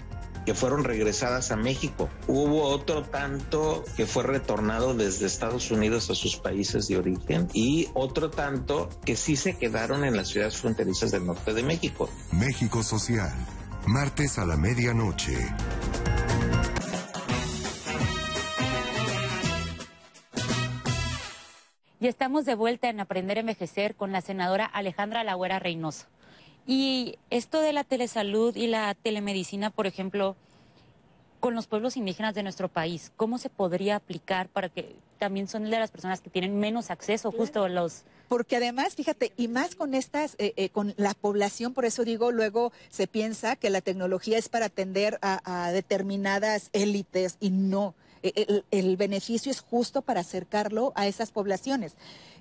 que 0.48 0.54
fueron 0.54 0.82
regresadas 0.82 1.50
a 1.50 1.56
México. 1.56 2.08
Hubo 2.26 2.62
otro 2.62 3.02
tanto 3.02 3.84
que 3.98 4.06
fue 4.06 4.22
retornado 4.22 4.94
desde 4.94 5.26
Estados 5.26 5.70
Unidos 5.70 6.08
a 6.08 6.14
sus 6.14 6.36
países 6.36 6.88
de 6.88 6.96
origen 6.96 7.48
y 7.52 7.88
otro 7.92 8.30
tanto 8.30 8.88
que 9.04 9.14
sí 9.14 9.36
se 9.36 9.58
quedaron 9.58 10.04
en 10.04 10.16
las 10.16 10.28
ciudades 10.28 10.56
fronterizas 10.56 11.10
del 11.10 11.26
norte 11.26 11.52
de 11.52 11.62
México. 11.62 12.08
México 12.32 12.82
Social, 12.82 13.30
martes 13.86 14.38
a 14.38 14.46
la 14.46 14.56
medianoche. 14.56 15.36
Y 22.00 22.06
estamos 22.06 22.44
de 22.44 22.54
vuelta 22.54 22.88
en 22.88 23.00
Aprender 23.00 23.38
a 23.38 23.40
Envejecer 23.40 23.96
con 23.96 24.12
la 24.12 24.20
senadora 24.20 24.64
Alejandra 24.66 25.24
Lagüera 25.24 25.58
Reynoso. 25.58 26.06
Y 26.64 27.18
esto 27.30 27.60
de 27.60 27.72
la 27.72 27.82
telesalud 27.82 28.54
y 28.54 28.68
la 28.68 28.94
telemedicina, 28.94 29.70
por 29.70 29.88
ejemplo, 29.88 30.36
con 31.40 31.56
los 31.56 31.66
pueblos 31.66 31.96
indígenas 31.96 32.36
de 32.36 32.44
nuestro 32.44 32.68
país, 32.68 33.10
¿cómo 33.16 33.38
se 33.38 33.50
podría 33.50 33.96
aplicar 33.96 34.48
para 34.48 34.68
que 34.68 34.94
también 35.18 35.48
son 35.48 35.64
de 35.64 35.78
las 35.78 35.90
personas 35.90 36.20
que 36.20 36.30
tienen 36.30 36.60
menos 36.60 36.90
acceso 36.90 37.32
justo 37.32 37.64
a 37.64 37.68
los... 37.68 38.04
Porque 38.28 38.56
además, 38.56 38.94
fíjate, 38.94 39.32
y 39.36 39.48
más 39.48 39.74
con 39.74 39.94
estas, 39.94 40.36
eh, 40.38 40.52
eh, 40.56 40.68
con 40.68 40.94
la 40.98 41.14
población, 41.14 41.74
por 41.74 41.84
eso 41.84 42.04
digo, 42.04 42.30
luego 42.30 42.72
se 42.90 43.08
piensa 43.08 43.56
que 43.56 43.70
la 43.70 43.80
tecnología 43.80 44.38
es 44.38 44.48
para 44.48 44.66
atender 44.66 45.18
a 45.22 45.70
determinadas 45.72 46.70
élites 46.72 47.38
y 47.40 47.50
no. 47.50 47.94
E, 48.22 48.62
el, 48.70 48.96
beneficio 48.96 49.50
es 49.50 49.60
justo 49.60 50.02
para 50.02 50.20
acercarlo 50.20 50.92
a 50.94 51.06
esas 51.06 51.30
poblaciones. 51.30 51.94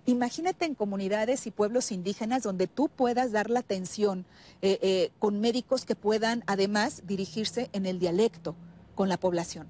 Imagínate 0.05 0.65
en 0.65 0.75
comunidades 0.75 1.47
y 1.47 1.51
pueblos 1.51 1.91
indígenas 1.91 2.43
donde 2.43 2.67
tú 2.67 2.89
puedas 2.89 3.31
dar 3.31 3.49
la 3.49 3.59
atención 3.59 4.25
eh, 4.61 4.79
eh, 4.81 5.11
con 5.19 5.41
médicos 5.41 5.85
que 5.85 5.95
puedan 5.95 6.43
además 6.47 7.03
dirigirse 7.05 7.69
en 7.73 7.85
el 7.85 7.99
dialecto 7.99 8.55
con 8.95 9.09
la 9.09 9.17
población. 9.17 9.67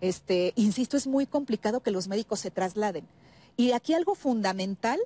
Este, 0.00 0.52
insisto, 0.56 0.96
es 0.96 1.06
muy 1.06 1.26
complicado 1.26 1.80
que 1.80 1.90
los 1.90 2.08
médicos 2.08 2.40
se 2.40 2.50
trasladen. 2.50 3.06
Y 3.56 3.72
aquí 3.72 3.94
algo 3.94 4.14
fundamental 4.14 4.98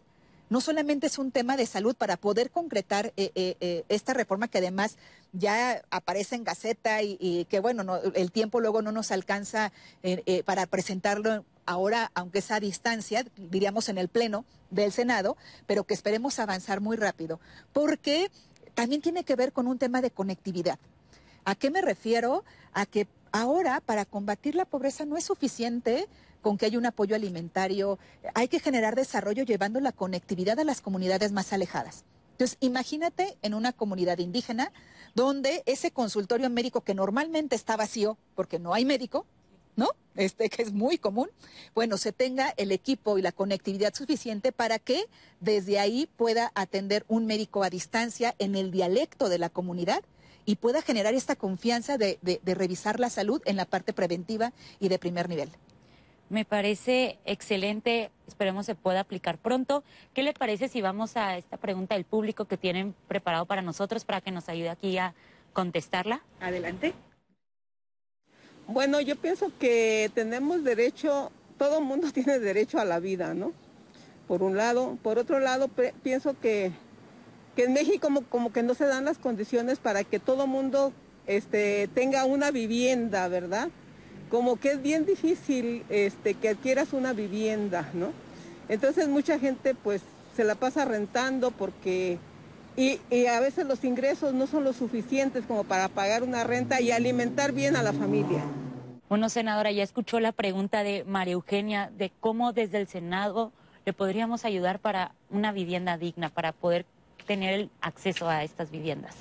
no 0.55 0.61
solamente 0.61 1.09
es 1.09 1.19
un 1.19 1.33
tema 1.33 1.57
de 1.57 1.67
salud 1.67 1.97
para 1.97 2.17
poder 2.17 2.53
concretar 2.53 3.07
eh, 3.17 3.33
eh, 3.35 3.57
eh, 3.59 3.85
esta 3.89 4.15
reforma 4.15 4.47
que 4.47 4.59
además 4.59 4.99
ya 5.33 5.83
aparece 5.91 6.37
en 6.37 6.45
Gaceta 6.45 7.03
y, 7.03 7.45
que 7.51 7.59
bueno, 7.59 7.83
el 8.15 8.31
tiempo 8.31 8.61
luego 8.61 8.81
no 8.81 8.93
nos 8.93 9.11
alcanza 9.11 9.73
para 10.45 10.67
presentarlo 10.67 11.45
ahora, 11.67 12.13
aunque 12.15 12.39
es 12.39 12.53
a 12.53 12.61
distancia, 12.61 13.25
diríamos 13.37 13.89
en 13.89 13.99
el 13.99 14.07
Pleno 14.07 14.45
del 14.71 14.93
Senado, 14.93 15.37
pero 15.67 15.83
que 15.83 15.95
esperemos 15.95 16.39
avanzar 16.39 16.81
muy 16.81 16.97
rápido, 16.97 17.41
porque 17.73 18.31
también 18.75 19.03
tiene 19.03 19.25
que 19.25 19.35
ver 19.35 19.53
con 19.53 19.67
un 19.67 19.79
tema 19.81 20.03
de 20.03 20.13
conectividad. 20.13 20.79
¿A 21.45 21.57
qué 21.57 21.73
me 21.73 21.83
refiero? 21.83 22.45
A 22.75 22.87
que 22.87 23.09
ahora 23.33 23.81
para 23.81 24.05
combatir 24.05 24.55
la 24.55 24.67
pobreza 24.67 25.05
no 25.05 25.17
es 25.17 25.25
suficiente 25.25 26.07
con 26.45 26.59
que 26.59 26.67
haya 26.67 26.77
un 26.77 26.85
apoyo 26.85 27.17
alimentario, 27.17 27.99
hay 28.35 28.49
que 28.49 28.61
generar 28.61 28.97
desarrollo 28.97 29.45
llevando 29.45 29.81
la 29.81 29.93
conectividad 29.93 30.61
a 30.61 30.65
las 30.65 30.83
comunidades 30.83 31.33
más 31.33 31.55
alejadas. 31.55 32.05
Entonces, 32.33 32.59
imagínate 32.61 33.39
en 33.41 33.55
una 33.55 33.73
comunidad 33.73 34.19
indígena 34.19 34.71
donde 35.15 35.63
ese 35.65 35.91
consultorio 35.91 36.51
médico 36.51 36.83
que 36.83 36.93
normalmente 36.93 37.57
está 37.57 37.79
vacío 37.79 38.19
porque 38.35 38.59
no 38.59 38.75
hay 38.75 38.85
médico, 38.85 39.25
¿no? 39.75 39.89
Este 40.17 40.51
que 40.51 40.61
es 40.61 40.75
muy 40.75 40.99
común, 40.99 41.31
bueno, 41.75 41.97
se 41.97 42.13
tenga 42.13 42.53
el 42.59 42.73
equipo 42.73 43.17
y 43.17 43.23
la 43.23 43.33
conectividad 43.33 43.95
suficiente 43.95 44.53
para 44.53 44.79
que 44.79 45.07
desde 45.41 45.79
ahí 45.79 46.11
pueda 46.15 46.53
atender 46.55 47.07
un 47.09 47.25
médico 47.25 47.63
a 47.63 47.71
distancia 47.71 48.35
en 48.39 48.55
el 48.55 48.71
dialecto 48.71 49.31
de 49.31 49.39
la 49.39 49.49
comunidad 49.49 50.05
y 50.45 50.57
pueda 50.57 50.83
generar 50.83 51.15
esta 51.15 51.37
confianza 51.37 51.97
de, 51.97 52.19
de 52.21 52.55
revisar 52.55 53.01
la 53.01 53.09
salud 53.09 53.41
en 53.47 53.57
la 53.57 53.65
parte 53.65 53.95
preventiva 53.95 54.53
y 54.79 54.91
de 54.91 54.99
primer 54.99 55.31
nivel. 55.31 55.49
Me 56.31 56.45
parece 56.45 57.19
excelente, 57.27 58.11
esperemos 58.27 58.67
se 58.67 58.75
pueda 58.75 59.01
aplicar 59.01 59.39
pronto. 59.39 59.85
¿Qué 60.15 60.23
le 60.23 60.33
parece 60.33 60.69
si 60.69 60.81
vamos 60.81 61.17
a 61.17 61.37
esta 61.37 61.59
pregunta 61.59 61.95
del 61.95 62.05
público 62.05 62.47
que 62.47 62.57
tienen 62.57 62.95
preparado 63.09 63.45
para 63.47 63.63
nosotros 63.63 64.05
para 64.05 64.21
que 64.21 64.31
nos 64.31 64.49
ayude 64.49 64.71
aquí 64.71 64.97
a 64.97 65.15
contestarla? 65.53 66.23
Adelante. 66.41 66.95
Bueno, 68.67 69.01
yo 69.01 69.17
pienso 69.17 69.53
que 69.59 70.11
tenemos 70.15 70.65
derecho, 70.65 71.31
todo 71.59 71.79
el 71.79 71.85
mundo 71.85 72.11
tiene 72.15 72.39
derecho 72.39 72.79
a 72.79 72.85
la 72.85 73.01
vida, 73.01 73.35
¿no? 73.35 73.53
Por 74.27 74.43
un 74.43 74.57
lado. 74.57 74.97
Por 75.03 75.19
otro 75.19 75.39
lado, 75.39 75.69
pienso 76.03 76.39
que, 76.41 76.73
que 77.55 77.65
en 77.65 77.75
México 77.75 78.01
como, 78.01 78.23
como, 78.23 78.53
que 78.53 78.63
no 78.63 78.75
se 78.75 78.87
dan 78.87 79.05
las 79.05 79.19
condiciones 79.19 79.79
para 79.79 80.05
que 80.05 80.19
todo 80.19 80.45
el 80.45 80.51
mundo 80.51 80.95
este, 81.27 81.89
tenga 81.89 82.25
una 82.25 82.51
vivienda, 82.51 83.29
¿verdad? 83.29 83.69
Como 84.31 84.57
que 84.57 84.73
es 84.73 84.83
bien 84.83 85.07
difícil 85.07 85.85
este, 85.89 86.35
que 86.35 86.51
adquieras 86.51 86.93
una 86.93 87.13
vivienda, 87.13 87.89
¿no? 87.95 88.13
Entonces 88.69 89.09
mucha 89.09 89.39
gente 89.39 89.75
pues 89.75 90.03
se 90.37 90.45
la 90.45 90.55
pasa 90.55 90.85
rentando 90.85 91.51
porque 91.51 92.19
y, 92.77 93.01
y, 93.09 93.27
a 93.27 93.39
veces 93.39 93.67
los 93.67 93.85
ingresos 93.85 94.35
no 94.35 94.49
son 94.49 94.65
lo 94.65 94.73
suficientes 94.73 95.45
como 95.47 95.63
para 95.63 95.89
pagar 95.89 96.25
una 96.25 96.43
renta 96.43 96.81
y 96.81 96.91
alimentar 96.91 97.53
bien 97.53 97.77
a 97.77 97.83
la 97.85 97.93
familia. 97.93 98.43
Bueno, 99.09 99.29
senadora, 99.29 99.71
ya 99.71 99.85
escuchó 99.85 100.19
la 100.19 100.33
pregunta 100.33 100.83
de 100.83 101.05
María 101.05 101.35
Eugenia 101.35 101.93
de 101.97 102.11
cómo 102.19 102.53
desde 102.53 102.79
el 102.79 102.89
Senado 102.89 103.53
le 103.85 103.93
podríamos 103.93 104.45
ayudar 104.45 104.81
para 104.81 105.15
una 105.31 105.53
vivienda 105.53 105.99
digna, 105.99 106.31
para 106.31 106.53
poder 106.53 106.85
tener 107.27 107.69
acceso 107.81 108.29
a 108.29 108.43
estas 108.43 108.71
viviendas. 108.71 109.15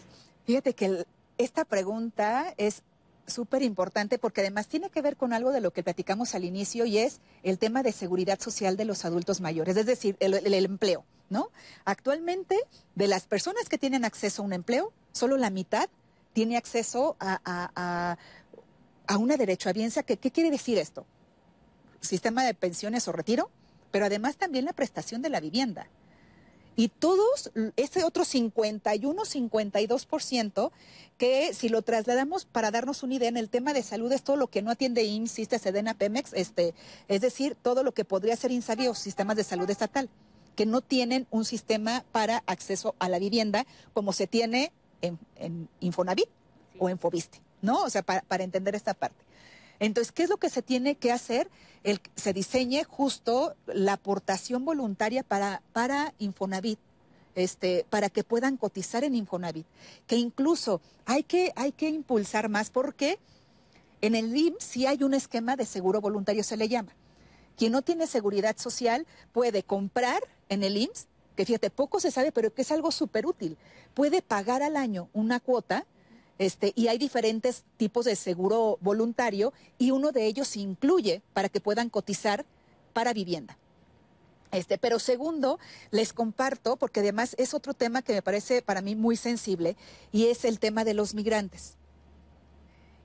Fíjate 0.46 0.74
que 0.74 0.86
el, 0.86 1.06
esta 1.38 1.66
pregunta 1.66 2.54
es 2.58 2.84
súper 3.28 3.62
importante 3.64 4.20
porque 4.20 4.42
además 4.42 4.68
tiene 4.68 4.90
que 4.90 5.02
ver 5.02 5.18
con 5.18 5.34
algo 5.34 5.52
de 5.52 5.62
lo 5.62 5.72
que 5.72 5.84
platicamos 5.84 6.36
al 6.36 6.46
inicio 6.46 6.86
y 6.86 6.98
es 6.98 7.22
el 7.44 7.58
tema 7.58 7.84
de 7.84 7.92
seguridad 7.92 8.40
social 8.40 8.78
de 8.78 8.86
los 8.86 9.06
adultos 9.06 9.42
mayores, 9.42 9.78
es 9.78 9.86
decir, 9.86 10.18
el, 10.20 10.54
empleo, 10.54 11.06
¿no? 11.30 11.50
Actualmente, 11.86 12.60
de 12.96 13.08
las 13.08 13.26
personas 13.26 13.70
que 13.70 13.78
tienen 13.78 14.06
acceso 14.06 14.42
a 14.42 14.46
un 14.46 14.54
empleo, 14.54 14.92
solo 15.12 15.38
la 15.38 15.50
mitad 15.50 15.90
tiene 16.34 16.58
acceso 16.58 17.16
a, 17.20 17.40
a, 17.46 17.72
a, 17.76 18.18
a 19.08 19.18
una 19.18 19.38
derechohabiencia. 19.38 20.04
¿Qué, 20.04 20.18
¿Qué 20.18 20.32
quiere 20.32 20.52
decir 20.52 20.78
esto? 20.78 21.06
Sistema 22.02 22.44
de 22.44 22.54
pensiones 22.54 23.08
o 23.08 23.12
retiro, 23.12 23.50
pero 23.92 24.06
además 24.06 24.38
también 24.38 24.66
la 24.66 24.74
prestación 24.74 25.22
de 25.22 25.30
la 25.30 25.40
vivienda. 25.40 25.88
Y 26.76 26.88
todos, 26.90 27.52
ese 27.76 28.04
otro 28.04 28.26
51, 28.26 29.22
52%, 29.22 30.72
que 31.18 31.54
si 31.54 31.70
lo 31.70 31.82
trasladamos 31.84 32.46
para 32.46 32.72
darnos 32.72 33.04
una 33.04 33.16
idea 33.16 33.30
en 33.30 33.38
el 33.38 33.50
tema 33.50 33.74
de 33.74 33.84
salud, 33.84 34.12
es 34.12 34.24
todo 34.24 34.36
lo 34.36 34.48
que 34.48 34.62
no 34.62 34.72
atiende 34.72 35.04
IMSS, 35.04 35.40
ISTE, 35.40 35.60
SEDENA, 35.60 35.94
Pemex, 35.94 36.34
este, 36.34 36.74
es 37.08 37.22
decir, 37.22 37.56
todo 37.62 37.84
lo 37.84 37.94
que 37.94 38.06
podría 38.06 38.36
ser 38.36 38.52
INSABI 38.52 38.88
o 38.88 38.96
sistemas 38.96 39.38
de 39.38 39.44
salud 39.44 39.70
estatal, 39.70 40.10
que 40.56 40.66
no 40.66 40.82
tienen 40.82 41.28
un 41.30 41.46
sistema 41.46 42.04
para 42.12 42.44
acceso 42.48 42.96
a 43.00 43.10
la 43.10 43.20
vivienda 43.20 43.66
como 43.94 44.14
se 44.14 44.28
tiene 44.28 44.72
en, 45.02 45.20
en 45.36 45.70
Infonavit 45.80 46.26
sí. 46.26 46.80
o 46.80 46.90
en 46.90 46.98
Fobiste, 46.98 47.40
¿no? 47.62 47.84
O 47.84 47.90
sea, 47.90 48.02
para, 48.02 48.22
para 48.22 48.44
entender 48.44 48.76
esta 48.76 48.94
parte. 48.94 49.24
Entonces, 49.86 50.14
¿qué 50.14 50.24
es 50.24 50.30
lo 50.30 50.38
que 50.38 50.50
se 50.50 50.62
tiene 50.62 50.96
que 50.96 51.12
hacer? 51.12 51.50
El, 51.84 52.00
se 52.16 52.32
diseñe 52.32 52.84
justo 52.86 53.56
la 53.66 53.94
aportación 53.94 54.64
voluntaria 54.64 55.24
para, 55.24 55.62
para 55.74 56.14
Infonavit, 56.20 56.80
este, 57.36 57.86
para 57.90 58.10
que 58.10 58.24
puedan 58.24 58.56
cotizar 58.56 59.04
en 59.04 59.14
Infonavit. 59.14 59.68
Que 60.08 60.16
incluso 60.16 60.80
hay 61.06 61.24
que, 61.24 61.52
hay 61.58 61.74
que 61.74 61.90
impulsar 61.90 62.48
más 62.48 62.70
porque 62.70 63.20
en 64.00 64.16
el 64.16 64.36
IMSS 64.36 64.64
sí 64.64 64.86
hay 64.86 65.04
un 65.04 65.14
esquema 65.14 65.58
de 65.58 65.66
seguro 65.66 66.00
voluntario, 66.00 66.44
se 66.44 66.56
le 66.56 66.70
llama. 66.70 66.94
Quien 67.58 67.74
no 67.74 67.82
tiene 67.82 68.08
seguridad 68.08 68.58
social 68.58 69.06
puede 69.34 69.64
comprar 69.64 70.22
en 70.48 70.64
el 70.64 70.78
IMSS, 70.78 71.08
que 71.36 71.46
fíjate, 71.46 71.70
poco 71.70 72.00
se 72.00 72.12
sabe, 72.12 72.32
pero 72.32 72.54
que 72.54 72.62
es 72.62 72.72
algo 72.72 72.92
súper 72.92 73.26
útil. 73.26 73.58
Puede 73.94 74.22
pagar 74.22 74.64
al 74.64 74.78
año 74.78 75.10
una 75.12 75.42
cuota 75.42 75.86
este, 76.40 76.74
y 76.76 76.88
hay 76.88 76.98
diferentes 76.98 77.64
tipos 77.78 78.06
de 78.06 78.16
seguro 78.16 78.78
voluntario 78.82 79.54
y 79.78 79.92
uno 79.92 80.12
de 80.12 80.26
ellos 80.26 80.56
incluye 80.58 81.22
para 81.34 81.50
que 81.50 81.62
puedan 81.62 81.90
cotizar 81.90 82.46
para 82.94 83.14
vivienda. 83.14 83.58
Este, 84.52 84.78
pero 84.78 85.00
segundo, 85.00 85.60
les 85.90 86.14
comparto, 86.14 86.76
porque 86.76 87.00
además 87.00 87.36
es 87.40 87.56
otro 87.56 87.74
tema 87.74 88.04
que 88.04 88.14
me 88.14 88.22
parece 88.22 88.62
para 88.62 88.82
mí 88.82 88.96
muy 88.96 89.18
sensible, 89.18 89.76
y 90.12 90.28
es 90.28 90.46
el 90.46 90.60
tema 90.60 90.84
de 90.84 90.94
los 90.94 91.16
migrantes. 91.16 91.76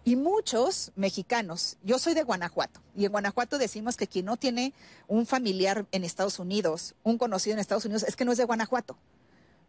Y 0.04 0.16
muchos 0.16 0.92
mexicanos, 0.94 1.78
yo 1.82 1.98
soy 1.98 2.12
de 2.12 2.22
Guanajuato, 2.22 2.80
y 2.94 3.06
en 3.06 3.12
Guanajuato 3.12 3.56
decimos 3.56 3.96
que 3.96 4.06
quien 4.06 4.26
no 4.26 4.36
tiene 4.36 4.74
un 5.06 5.24
familiar 5.24 5.86
en 5.90 6.04
Estados 6.04 6.38
Unidos, 6.38 6.94
un 7.02 7.16
conocido 7.16 7.54
en 7.54 7.60
Estados 7.60 7.86
Unidos, 7.86 8.04
es 8.06 8.14
que 8.14 8.26
no 8.26 8.32
es 8.32 8.38
de 8.38 8.44
Guanajuato. 8.44 8.98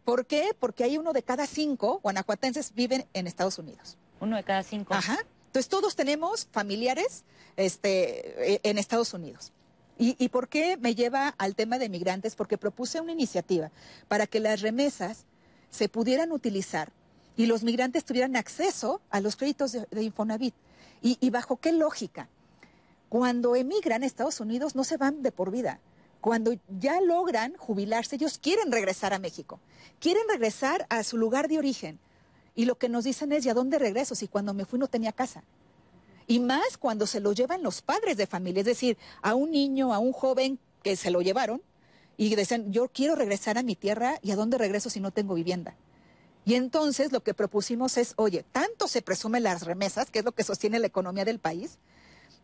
¿Por 0.04 0.26
qué? 0.26 0.54
Porque 0.58 0.84
hay 0.84 0.98
uno 0.98 1.12
de 1.12 1.22
cada 1.22 1.46
cinco 1.46 2.00
guanajuatenses 2.02 2.74
viven 2.74 3.06
en 3.12 3.26
Estados 3.26 3.58
Unidos. 3.58 3.96
Uno 4.20 4.36
de 4.36 4.44
cada 4.44 4.62
cinco. 4.62 4.94
Ajá. 4.94 5.18
Entonces 5.46 5.68
todos 5.68 5.96
tenemos 5.96 6.46
familiares 6.52 7.24
este, 7.56 8.68
en 8.68 8.78
Estados 8.78 9.14
Unidos. 9.14 9.52
¿Y, 9.98 10.16
¿Y 10.18 10.28
por 10.30 10.48
qué 10.48 10.76
me 10.76 10.94
lleva 10.94 11.34
al 11.36 11.54
tema 11.54 11.78
de 11.78 11.88
migrantes? 11.88 12.34
Porque 12.34 12.56
propuse 12.56 13.00
una 13.00 13.12
iniciativa 13.12 13.70
para 14.08 14.26
que 14.26 14.40
las 14.40 14.62
remesas 14.62 15.26
se 15.70 15.88
pudieran 15.88 16.32
utilizar 16.32 16.90
y 17.36 17.46
los 17.46 17.62
migrantes 17.62 18.04
tuvieran 18.04 18.36
acceso 18.36 19.00
a 19.10 19.20
los 19.20 19.36
créditos 19.36 19.72
de, 19.72 19.86
de 19.90 20.02
Infonavit. 20.02 20.54
¿Y, 21.02 21.18
¿Y 21.20 21.30
bajo 21.30 21.56
qué 21.56 21.72
lógica? 21.72 22.28
Cuando 23.08 23.56
emigran 23.56 24.02
a 24.02 24.06
Estados 24.06 24.40
Unidos 24.40 24.74
no 24.74 24.84
se 24.84 24.96
van 24.96 25.22
de 25.22 25.32
por 25.32 25.50
vida 25.50 25.80
cuando 26.20 26.52
ya 26.68 27.00
logran 27.00 27.54
jubilarse, 27.56 28.16
ellos 28.16 28.38
quieren 28.38 28.70
regresar 28.72 29.12
a 29.12 29.18
México, 29.18 29.60
quieren 29.98 30.22
regresar 30.28 30.86
a 30.90 31.02
su 31.02 31.16
lugar 31.16 31.48
de 31.48 31.58
origen. 31.58 31.98
Y 32.54 32.64
lo 32.64 32.76
que 32.78 32.88
nos 32.88 33.04
dicen 33.04 33.32
es, 33.32 33.46
¿y 33.46 33.48
a 33.48 33.54
dónde 33.54 33.78
regreso 33.78 34.14
si 34.14 34.28
cuando 34.28 34.52
me 34.52 34.64
fui 34.64 34.78
no 34.78 34.88
tenía 34.88 35.12
casa? 35.12 35.44
Y 36.26 36.40
más 36.40 36.76
cuando 36.78 37.06
se 37.06 37.20
lo 37.20 37.32
llevan 37.32 37.62
los 37.62 37.82
padres 37.82 38.16
de 38.16 38.26
familia, 38.26 38.60
es 38.60 38.66
decir, 38.66 38.98
a 39.22 39.34
un 39.34 39.50
niño, 39.50 39.94
a 39.94 39.98
un 39.98 40.12
joven 40.12 40.58
que 40.82 40.96
se 40.96 41.10
lo 41.10 41.22
llevaron 41.22 41.62
y 42.16 42.34
dicen, 42.34 42.72
yo 42.72 42.88
quiero 42.88 43.14
regresar 43.14 43.56
a 43.56 43.62
mi 43.62 43.76
tierra 43.76 44.18
y 44.22 44.30
a 44.30 44.36
dónde 44.36 44.58
regreso 44.58 44.90
si 44.90 45.00
no 45.00 45.10
tengo 45.10 45.34
vivienda. 45.34 45.74
Y 46.44 46.54
entonces 46.54 47.12
lo 47.12 47.22
que 47.22 47.34
propusimos 47.34 47.96
es, 47.96 48.14
oye, 48.16 48.44
tanto 48.52 48.88
se 48.88 49.02
presumen 49.02 49.42
las 49.42 49.62
remesas, 49.62 50.10
que 50.10 50.20
es 50.20 50.24
lo 50.24 50.32
que 50.32 50.44
sostiene 50.44 50.78
la 50.78 50.86
economía 50.86 51.24
del 51.24 51.38
país, 51.38 51.78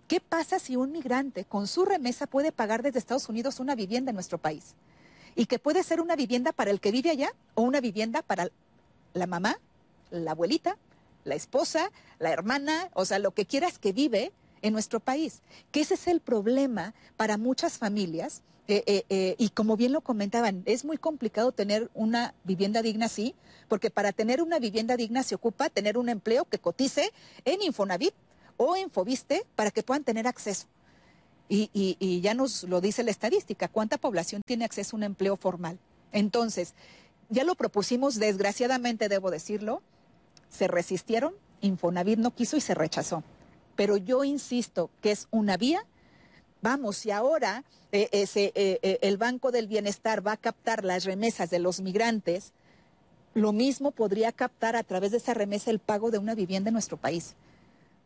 ¿Qué 0.09 0.21
pasa 0.21 0.61
si 0.61 0.77
un 0.77 0.93
migrante 0.93 1.45
con 1.45 1.67
su 1.67 1.85
remesa 1.85 2.29
puede 2.29 2.53
pagar 2.53 2.83
desde 2.83 3.01
Estados 3.01 3.29
Unidos 3.29 3.59
una 3.59 3.75
vivienda 3.75 4.11
en 4.11 4.15
nuestro 4.15 4.39
país? 4.39 4.75
Y 5.35 5.47
que 5.47 5.59
puede 5.59 5.83
ser 5.83 6.01
una 6.01 6.15
vivienda 6.15 6.53
para 6.53 6.71
el 6.71 6.81
que 6.81 6.93
vive 6.93 7.11
allá 7.11 7.33
o 7.55 7.63
una 7.63 7.81
vivienda 7.81 8.23
para 8.23 8.49
la 9.15 9.27
mamá, 9.27 9.59
la 10.11 10.31
abuelita, 10.31 10.79
la 11.25 11.35
esposa, 11.35 11.91
la 12.21 12.31
hermana, 12.31 12.89
o 12.95 13.05
sea, 13.05 13.19
lo 13.19 13.33
que 13.33 13.47
quieras 13.47 13.81
que 13.81 13.93
vive 13.93 14.33
en 14.63 14.73
nuestro 14.73 15.01
país. 15.01 15.43
Que 15.73 15.81
ese 15.81 15.95
es 15.95 16.07
el 16.07 16.21
problema 16.21 16.95
para 17.17 17.37
muchas 17.37 17.77
familias. 17.77 18.43
Eh, 18.69 18.85
eh, 18.87 19.05
eh, 19.09 19.35
y 19.39 19.49
como 19.51 19.77
bien 19.77 19.93
lo 19.93 20.03
comentaban, 20.03 20.63
es 20.67 20.85
muy 20.85 20.99
complicado 20.99 21.51
tener 21.51 21.91
una 21.95 22.35
vivienda 22.45 22.83
digna 22.83 23.07
así, 23.07 23.35
porque 23.69 23.91
para 23.91 24.13
tener 24.13 24.41
una 24.41 24.59
vivienda 24.61 24.97
digna 24.97 25.25
se 25.25 25.35
ocupa 25.35 25.69
tener 25.69 25.99
un 25.99 26.09
empleo 26.09 26.45
que 26.45 26.59
cotice 26.59 27.13
en 27.45 27.63
Infonavit 27.63 28.15
o 28.57 28.77
en 28.77 28.91
Fobiste 28.91 29.45
para 29.55 29.71
que 29.71 29.83
puedan 29.83 30.05
tener 30.05 30.27
acceso. 30.27 30.67
Y, 31.49 31.71
y, 31.73 31.97
y, 32.01 32.21
ya 32.21 32.35
nos 32.35 32.65
lo 32.65 32.81
dice 32.81 33.05
la 33.05 33.13
estadística, 33.13 33.69
cuánta 33.69 33.99
población 33.99 34.43
tiene 34.45 34.65
acceso 34.65 34.97
a 34.97 34.99
un 34.99 35.05
empleo 35.05 35.37
formal. 35.37 35.79
Entonces, 36.11 36.75
ya 37.29 37.45
lo 37.45 37.55
propusimos, 37.55 38.17
desgraciadamente 38.17 39.09
debo 39.09 39.31
decirlo, 39.31 39.83
se 40.49 40.69
resistieron, 40.69 41.35
Infonavit 41.61 42.19
no 42.19 42.35
quiso 42.35 42.57
y 42.57 42.61
se 42.61 42.75
rechazó. 42.75 43.23
Pero 43.77 43.97
yo 43.97 44.25
insisto 44.25 44.91
que 45.03 45.13
es 45.13 45.29
una 45.31 45.57
vía. 45.57 45.85
Vamos, 46.63 46.97
si 46.97 47.11
ahora 47.11 47.65
eh, 47.93 48.09
ese, 48.13 48.53
eh, 48.55 48.79
eh, 48.83 48.99
el 49.03 49.19
Banco 49.19 49.53
del 49.53 49.69
Bienestar 49.69 50.27
va 50.27 50.33
a 50.33 50.37
captar 50.37 50.85
las 50.85 51.05
remesas 51.05 51.51
de 51.51 51.59
los 51.59 51.81
migrantes, 51.81 52.53
lo 53.35 53.53
mismo 53.53 53.91
podría 53.91 54.33
captar 54.33 54.77
a 54.77 54.83
través 54.83 55.11
de 55.11 55.19
esa 55.19 55.35
remesa 55.35 55.71
el 55.71 55.79
pago 55.79 56.11
de 56.11 56.19
una 56.19 56.35
vivienda 56.35 56.71
en 56.71 56.75
nuestro 56.75 56.97
país. 56.97 57.35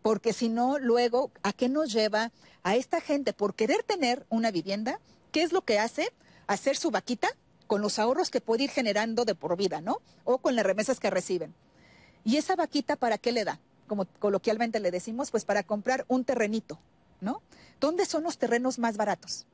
Porque 0.03 0.33
si 0.33 0.49
no, 0.49 0.79
luego, 0.79 1.31
¿a 1.43 1.53
qué 1.53 1.69
nos 1.69 1.93
lleva 1.93 2.33
a 2.63 2.77
esta 2.77 3.01
gente 3.01 3.33
por 3.33 3.55
querer 3.55 3.83
tener 3.83 4.27
una 4.29 4.51
vivienda? 4.51 5.01
¿Qué 5.33 5.43
es 5.43 5.53
lo 5.53 5.63
que 5.63 5.79
hace? 5.79 6.13
Hacer 6.47 6.77
su 6.77 6.91
vaquita 6.91 7.29
con 7.67 7.83
los 7.83 7.99
ahorros 7.99 8.31
que 8.31 8.41
puede 8.41 8.65
ir 8.65 8.71
generando 8.71 9.25
de 9.25 9.35
por 9.35 9.57
vida, 9.57 9.81
¿no? 9.81 10.01
O 10.25 10.39
con 10.39 10.57
las 10.57 10.67
remesas 10.67 10.99
que 10.99 11.11
reciben. 11.11 11.55
¿Y 12.25 12.37
esa 12.37 12.57
vaquita 12.57 12.97
para 12.97 13.19
qué 13.19 13.33
le 13.33 13.45
da? 13.45 13.61
Como 13.87 14.07
coloquialmente 14.19 14.81
le 14.81 14.91
decimos, 14.91 15.31
pues 15.31 15.45
para 15.45 15.63
comprar 15.63 16.05
un 16.09 16.25
terrenito, 16.25 16.79
¿no? 17.21 17.43
¿Dónde 17.79 18.07
son 18.07 18.23
los 18.23 18.39
terrenos 18.39 18.79
más 18.79 18.97
baratos? 18.97 19.47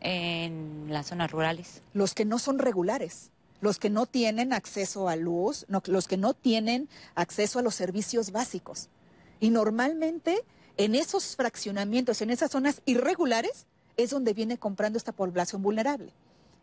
En 0.00 0.86
las 0.88 1.06
zonas 1.06 1.30
rurales. 1.30 1.82
Los 1.94 2.14
que 2.14 2.24
no 2.24 2.38
son 2.38 2.58
regulares 2.58 3.30
los 3.62 3.78
que 3.78 3.90
no 3.90 4.06
tienen 4.06 4.52
acceso 4.52 5.08
a 5.08 5.14
luz, 5.14 5.64
los 5.68 6.08
que 6.08 6.16
no 6.16 6.34
tienen 6.34 6.88
acceso 7.14 7.60
a 7.60 7.62
los 7.62 7.76
servicios 7.76 8.32
básicos. 8.32 8.88
Y 9.42 9.50
normalmente 9.50 10.44
en 10.76 10.94
esos 10.94 11.34
fraccionamientos, 11.34 12.22
en 12.22 12.30
esas 12.30 12.52
zonas 12.52 12.80
irregulares, 12.84 13.66
es 13.96 14.10
donde 14.10 14.34
viene 14.34 14.56
comprando 14.56 14.96
esta 14.96 15.10
población 15.10 15.62
vulnerable. 15.62 16.12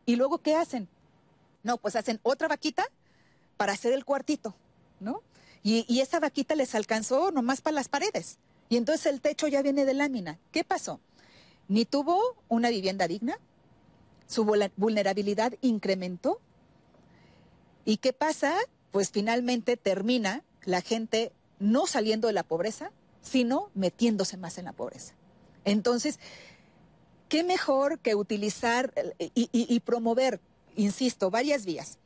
¿Y 0.06 0.15
luego 0.15 0.38
qué 0.38 0.56
hacen? 0.56 0.88
No, 1.62 1.78
pues 1.78 1.98
hacen 1.98 2.22
otra 2.24 2.48
vaquita 2.48 2.88
para 3.58 3.74
hacer 3.74 3.92
el 3.92 4.06
cuartito, 4.06 4.56
¿no? 5.02 5.22
Y, 5.62 6.00
esa 6.00 6.22
vaquita 6.22 6.56
les 6.56 6.74
alcanzó 6.74 7.32
nomás 7.32 7.60
para 7.60 7.76
las 7.76 7.89
paredes. 7.89 8.38
Y 8.70 8.78
entonces 8.78 9.08
el 9.08 9.20
techo 9.20 9.50
ya 9.50 9.62
viene 9.62 9.84
de 9.84 9.94
lámina. 9.94 10.39
¿Qué 10.54 10.63
pasó? 10.63 11.02
Ni 11.68 11.84
tuvo 11.84 12.38
una 12.48 12.70
vivienda 12.70 13.10
digna, 13.10 13.39
su 14.26 14.46
vulnerabilidad 14.78 15.54
incrementó 15.60 16.39
¿Y 17.84 17.98
qué 17.98 18.13
pasa? 18.13 18.56
Pues 18.92 19.12
finalmente 19.12 19.76
termina 19.76 20.44
la 20.63 20.82
gente 20.82 21.34
no 21.60 21.88
saliendo 21.88 22.28
de 22.28 22.34
la 22.34 22.43
pobreza, 22.43 22.91
sino 23.22 23.69
metiéndose 23.74 24.38
más 24.38 24.58
en 24.58 24.65
la 24.65 24.74
pobreza. 24.74 25.13
Entonces, 25.65 26.19
¿qué 27.28 27.43
mejor 27.43 28.00
que 28.00 28.15
utilizar 28.15 28.93
y, 29.19 29.80
promover, 29.82 30.39
insisto, 30.76 31.30
varias 31.30 31.65
vías? 31.65 31.98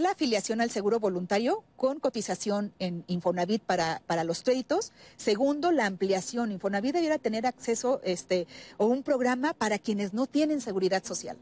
la 0.00 0.12
afiliación 0.12 0.62
al 0.62 0.70
seguro 0.70 1.00
voluntario 1.00 1.64
con 1.76 2.00
cotización 2.00 2.72
en 2.78 3.04
Infonavit 3.08 3.62
para, 3.62 4.00
para, 4.06 4.24
los 4.24 4.42
créditos. 4.42 4.90
Segundo, 5.18 5.70
la 5.70 5.84
ampliación. 5.84 6.50
Infonavit 6.50 6.94
debiera 6.94 7.18
tener 7.18 7.46
acceso 7.46 8.00
este, 8.02 8.46
o 8.78 8.86
un 8.86 9.02
programa 9.02 9.52
para 9.52 9.78
quienes 9.78 10.14
no 10.14 10.26
tienen 10.26 10.62
seguridad 10.62 11.04
social. 11.04 11.36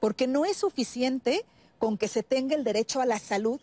Porque 0.00 0.26
no 0.26 0.46
es 0.46 0.56
suficiente 0.56 1.44
con 1.78 1.98
que 1.98 2.08
se 2.08 2.22
tenga 2.22 2.56
el 2.56 2.64
derecho 2.64 3.02
a 3.02 3.06
la 3.06 3.18
salud, 3.18 3.60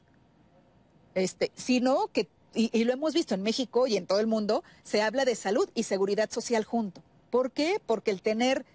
este, 1.16 1.52
sino 1.56 2.08
que, 2.08 2.28
y, 2.56 2.84
lo 2.84 2.94
hemos 2.94 3.14
visto 3.14 3.36
en 3.36 3.44
México 3.44 3.88
y 3.88 3.98
en 3.98 4.08
todo 4.08 4.20
el 4.20 4.28
mundo, 4.28 4.64
se 4.84 5.02
habla 5.02 5.26
de 5.26 5.36
salud 5.36 5.70
y 5.76 5.84
seguridad 5.84 6.30
social 6.32 6.64
junto. 6.64 7.02
¿Por 7.30 7.52
qué? 7.52 7.82
Porque 7.86 8.12
el 8.12 8.22
tener 8.22 8.66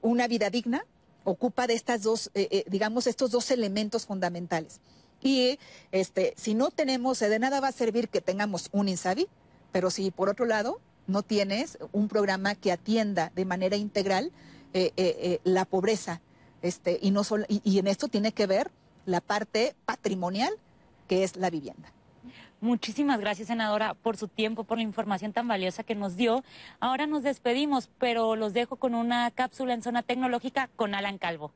una 0.00 0.26
vida 0.26 0.50
digna 0.50 0.84
ocupa 1.24 1.66
de 1.66 1.74
estas 1.74 2.02
dos, 2.02 2.30
eh, 2.34 2.48
eh, 2.50 2.64
digamos, 2.68 3.06
estos 3.06 3.30
dos 3.30 3.50
elementos 3.50 4.06
fundamentales. 4.06 4.80
Y 5.22 5.58
este, 5.92 6.34
si 6.36 6.54
no 6.54 6.70
tenemos, 6.70 7.18
de 7.18 7.38
nada 7.38 7.60
va 7.60 7.68
a 7.68 7.72
servir 7.72 8.08
que 8.08 8.20
tengamos 8.20 8.68
un 8.72 8.88
INSABI, 8.88 9.28
pero 9.72 9.90
si 9.90 10.10
por 10.10 10.28
otro 10.28 10.44
lado 10.44 10.80
no 11.06 11.22
tienes 11.22 11.78
un 11.92 12.08
programa 12.08 12.54
que 12.54 12.72
atienda 12.72 13.32
de 13.34 13.44
manera 13.44 13.76
integral 13.76 14.32
eh, 14.74 15.40
la 15.44 15.64
pobreza 15.64 16.20
este, 16.64 16.98
y, 17.02 17.10
no 17.10 17.24
solo, 17.24 17.44
y, 17.46 17.78
en 17.78 17.86
esto 17.86 18.08
tiene 18.08 18.32
que 18.32 18.46
ver 18.46 18.70
la 19.04 19.20
parte 19.20 19.76
patrimonial, 19.84 20.54
que 21.06 21.22
es 21.22 21.36
la 21.36 21.50
vivienda. 21.50 21.92
Muchísimas 22.64 23.20
gracias, 23.20 23.48
senadora, 23.48 23.92
por 23.92 24.16
su 24.16 24.26
tiempo, 24.26 24.64
por 24.64 24.78
la 24.78 24.84
información 24.84 25.34
tan 25.34 25.46
valiosa 25.46 25.84
que 25.84 25.94
nos 25.94 26.16
dio. 26.16 26.42
Ahora 26.80 27.06
nos 27.06 27.22
despedimos, 27.22 27.90
pero 27.98 28.36
los 28.36 28.54
dejo 28.54 28.76
con 28.76 28.94
una 28.94 29.30
cápsula 29.32 29.74
en 29.74 29.82
zona 29.82 30.02
tecnológica 30.02 30.70
con 30.74 30.94
Alan 30.94 31.18
Calvo. 31.18 31.52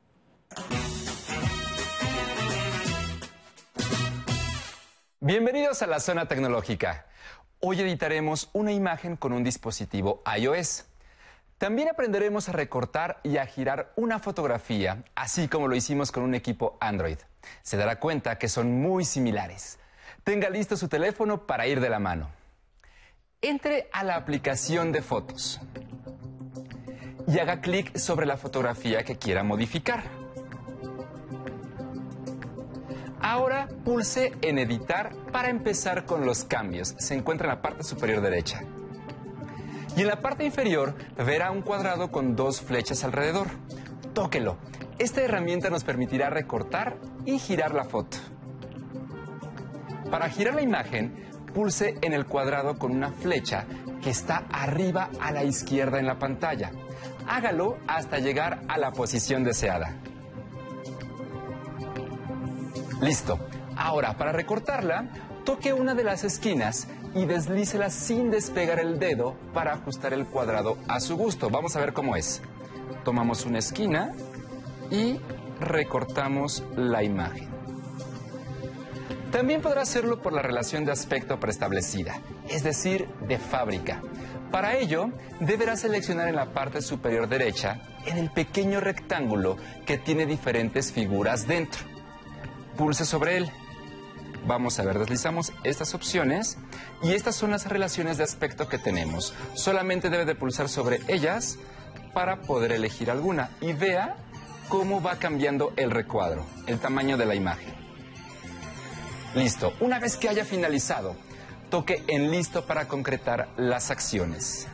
Bienvenidos 5.18 5.80
a 5.80 5.86
la 5.86 5.98
zona 5.98 6.28
tecnológica. 6.28 7.06
Hoy 7.60 7.80
editaremos 7.80 8.50
una 8.52 8.72
imagen 8.72 9.16
con 9.16 9.32
un 9.32 9.42
dispositivo 9.42 10.22
iOS. 10.38 10.84
También 11.56 11.88
aprenderemos 11.88 12.50
a 12.50 12.52
recortar 12.52 13.18
y 13.22 13.38
a 13.38 13.46
girar 13.46 13.94
una 13.96 14.18
fotografía, 14.18 15.04
así 15.14 15.48
como 15.48 15.68
lo 15.68 15.74
hicimos 15.74 16.12
con 16.12 16.22
un 16.22 16.34
equipo 16.34 16.76
Android. 16.82 17.16
Se 17.62 17.78
dará 17.78 17.98
cuenta 17.98 18.38
que 18.38 18.50
son 18.50 18.82
muy 18.82 19.06
similares. 19.06 19.78
Tenga 20.24 20.50
listo 20.50 20.76
su 20.76 20.88
teléfono 20.88 21.46
para 21.46 21.66
ir 21.66 21.80
de 21.80 21.90
la 21.90 21.98
mano. 21.98 22.30
Entre 23.40 23.88
a 23.92 24.04
la 24.04 24.16
aplicación 24.16 24.92
de 24.92 25.02
fotos 25.02 25.60
y 27.26 27.38
haga 27.38 27.60
clic 27.60 27.96
sobre 27.96 28.26
la 28.26 28.36
fotografía 28.36 29.04
que 29.04 29.16
quiera 29.16 29.42
modificar. 29.42 30.02
Ahora 33.20 33.68
pulse 33.84 34.32
en 34.42 34.58
editar 34.58 35.14
para 35.32 35.50
empezar 35.50 36.06
con 36.06 36.24
los 36.24 36.44
cambios. 36.44 36.94
Se 36.98 37.14
encuentra 37.14 37.48
en 37.48 37.56
la 37.56 37.62
parte 37.62 37.84
superior 37.84 38.22
derecha. 38.22 38.62
Y 39.96 40.02
en 40.02 40.06
la 40.06 40.20
parte 40.20 40.44
inferior 40.44 40.94
verá 41.16 41.50
un 41.50 41.62
cuadrado 41.62 42.10
con 42.10 42.36
dos 42.36 42.60
flechas 42.60 43.04
alrededor. 43.04 43.48
Tóquelo. 44.14 44.58
Esta 44.98 45.20
herramienta 45.20 45.70
nos 45.70 45.84
permitirá 45.84 46.30
recortar 46.30 46.96
y 47.24 47.38
girar 47.38 47.74
la 47.74 47.84
foto. 47.84 48.16
Para 50.10 50.30
girar 50.30 50.54
la 50.54 50.62
imagen, 50.62 51.28
pulse 51.54 51.96
en 52.00 52.12
el 52.12 52.26
cuadrado 52.26 52.78
con 52.78 52.92
una 52.92 53.12
flecha 53.12 53.66
que 54.02 54.10
está 54.10 54.44
arriba 54.50 55.10
a 55.20 55.32
la 55.32 55.44
izquierda 55.44 55.98
en 55.98 56.06
la 56.06 56.18
pantalla. 56.18 56.70
Hágalo 57.26 57.78
hasta 57.86 58.18
llegar 58.18 58.62
a 58.68 58.78
la 58.78 58.92
posición 58.92 59.44
deseada. 59.44 59.96
Listo. 63.00 63.38
Ahora, 63.76 64.16
para 64.16 64.32
recortarla, 64.32 65.08
toque 65.44 65.72
una 65.72 65.94
de 65.94 66.04
las 66.04 66.24
esquinas 66.24 66.88
y 67.14 67.26
deslícela 67.26 67.90
sin 67.90 68.30
despegar 68.30 68.80
el 68.80 68.98
dedo 68.98 69.36
para 69.54 69.72
ajustar 69.72 70.12
el 70.12 70.26
cuadrado 70.26 70.78
a 70.88 71.00
su 71.00 71.16
gusto. 71.16 71.48
Vamos 71.50 71.76
a 71.76 71.80
ver 71.80 71.92
cómo 71.92 72.16
es. 72.16 72.42
Tomamos 73.04 73.46
una 73.46 73.58
esquina 73.58 74.12
y 74.90 75.20
recortamos 75.60 76.64
la 76.76 77.02
imagen. 77.04 77.57
También 79.32 79.60
podrá 79.60 79.82
hacerlo 79.82 80.22
por 80.22 80.32
la 80.32 80.42
relación 80.42 80.84
de 80.84 80.92
aspecto 80.92 81.38
preestablecida, 81.38 82.20
es 82.48 82.62
decir, 82.62 83.08
de 83.28 83.38
fábrica. 83.38 84.02
Para 84.50 84.76
ello, 84.76 85.10
deberá 85.40 85.76
seleccionar 85.76 86.28
en 86.28 86.36
la 86.36 86.52
parte 86.52 86.80
superior 86.80 87.28
derecha, 87.28 87.80
en 88.06 88.16
el 88.16 88.30
pequeño 88.30 88.80
rectángulo 88.80 89.56
que 89.84 89.98
tiene 89.98 90.24
diferentes 90.24 90.92
figuras 90.92 91.46
dentro. 91.46 91.80
Pulse 92.76 93.04
sobre 93.04 93.36
él 93.36 93.50
Vamos 94.46 94.78
a 94.78 94.84
ver, 94.84 94.98
deslizamos 94.98 95.52
estas 95.64 95.94
opciones 95.94 96.56
y 97.02 97.12
estas 97.12 97.36
son 97.36 97.50
las 97.50 97.66
relaciones 97.66 98.16
de 98.16 98.24
aspecto 98.24 98.68
que 98.68 98.78
tenemos. 98.78 99.34
Solamente 99.54 100.10
debe 100.10 100.24
de 100.24 100.34
pulsar 100.34 100.68
sobre 100.68 101.00
ellas 101.08 101.58
para 102.14 102.40
poder 102.40 102.72
elegir 102.72 103.10
alguna 103.10 103.50
y 103.60 103.72
vea 103.72 104.16
cómo 104.68 105.02
va 105.02 105.16
cambiando 105.16 105.72
el 105.76 105.90
recuadro, 105.90 106.46
el 106.66 106.78
tamaño 106.78 107.16
de 107.16 107.26
la 107.26 107.34
imagen. 107.34 107.87
Listo, 109.34 109.74
una 109.80 109.98
vez 109.98 110.16
que 110.16 110.28
haya 110.28 110.44
finalizado, 110.44 111.14
toque 111.70 112.02
en 112.08 112.30
listo 112.30 112.66
para 112.66 112.88
concretar 112.88 113.48
las 113.56 113.90
acciones. 113.90 114.66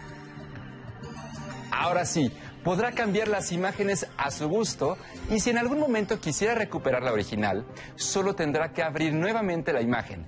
Ahora 1.73 2.07
sí, 2.07 2.33
podrá 2.63 2.93
cambiar 2.93 3.27
las 3.27 3.51
imágenes 3.51 4.07
a 4.17 4.31
su 4.31 4.49
gusto 4.49 4.97
y 5.29 5.41
si 5.41 5.51
en 5.51 5.59
algún 5.59 5.81
momento 5.81 6.21
quisiera 6.21 6.55
recuperar 6.55 7.03
la 7.03 7.13
original, 7.13 7.67
solo 7.97 8.35
tendrá 8.35 8.73
que 8.73 8.83
abrir 8.83 9.13
nuevamente 9.13 9.73
la 9.73 9.83
imagen, 9.83 10.25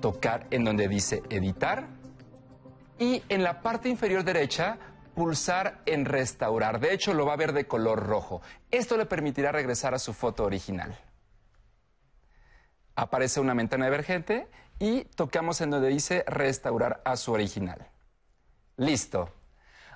tocar 0.00 0.46
en 0.50 0.64
donde 0.64 0.86
dice 0.86 1.22
editar 1.30 1.88
y 2.98 3.22
en 3.30 3.42
la 3.42 3.62
parte 3.62 3.88
inferior 3.88 4.24
derecha 4.24 4.78
pulsar 5.14 5.80
en 5.86 6.04
restaurar. 6.04 6.80
De 6.80 6.92
hecho, 6.92 7.14
lo 7.14 7.24
va 7.24 7.32
a 7.32 7.36
ver 7.36 7.54
de 7.54 7.66
color 7.66 8.06
rojo. 8.06 8.42
Esto 8.70 8.98
le 8.98 9.06
permitirá 9.06 9.52
regresar 9.52 9.94
a 9.94 9.98
su 9.98 10.12
foto 10.12 10.44
original. 10.44 10.96
Aparece 13.00 13.40
una 13.40 13.54
ventana 13.54 13.86
emergente 13.86 14.46
y 14.78 15.04
tocamos 15.04 15.62
en 15.62 15.70
donde 15.70 15.88
dice 15.88 16.22
restaurar 16.26 17.00
a 17.06 17.16
su 17.16 17.32
original. 17.32 17.88
Listo. 18.76 19.32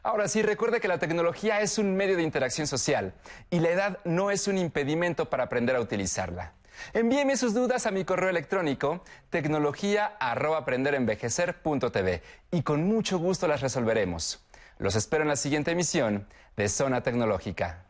Ahora 0.03 0.27
sí, 0.27 0.41
recuerde 0.41 0.81
que 0.81 0.89
la 0.89 0.97
tecnología 0.97 1.61
es 1.61 1.77
un 1.77 1.97
medio 1.97 2.17
de 2.17 2.23
interacción 2.23 2.67
social 2.67 3.13
y 3.51 3.61
la 3.61 3.69
edad 3.69 3.99
no 4.07 4.31
es 4.31 4.49
un 4.49 4.57
impedimento 4.57 5.29
para 5.29 5.45
aprender 5.45 5.77
a 5.77 5.83
utilizarla. 5.83 6.55
Envíeme 6.95 7.37
sus 7.37 7.53
dudas 7.53 7.85
a 7.85 7.91
mi 7.91 8.07
correo 8.07 8.31
electrónico 8.31 9.05
tecnología@aprenderenvejecer.tv 9.29 12.23
y 12.53 12.63
con 12.63 12.85
mucho 12.85 13.19
gusto 13.19 13.47
las 13.47 13.61
resolveremos. 13.61 14.47
Los 14.79 14.97
espero 14.97 15.25
en 15.25 15.29
la 15.29 15.37
siguiente 15.37 15.73
emisión 15.73 16.27
de 16.57 16.71
Zona 16.71 17.03
Tecnológica. 17.03 17.85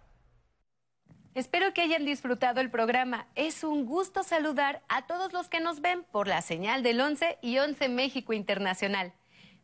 Espero 1.35 1.75
que 1.75 1.83
hayan 1.83 2.05
disfrutado 2.05 2.61
el 2.61 2.71
programa. 2.71 3.27
Es 3.35 3.65
un 3.65 3.87
gusto 3.87 4.23
saludar 4.23 4.83
a 4.89 5.09
todos 5.09 5.33
los 5.33 5.49
que 5.49 5.59
nos 5.59 5.81
ven 5.81 6.05
por 6.13 6.29
la 6.29 6.43
señal 6.43 6.85
del 6.85 7.01
11 7.01 7.39
y 7.43 7.59
11 7.59 7.89
México 7.89 8.33
Internacional. 8.33 9.13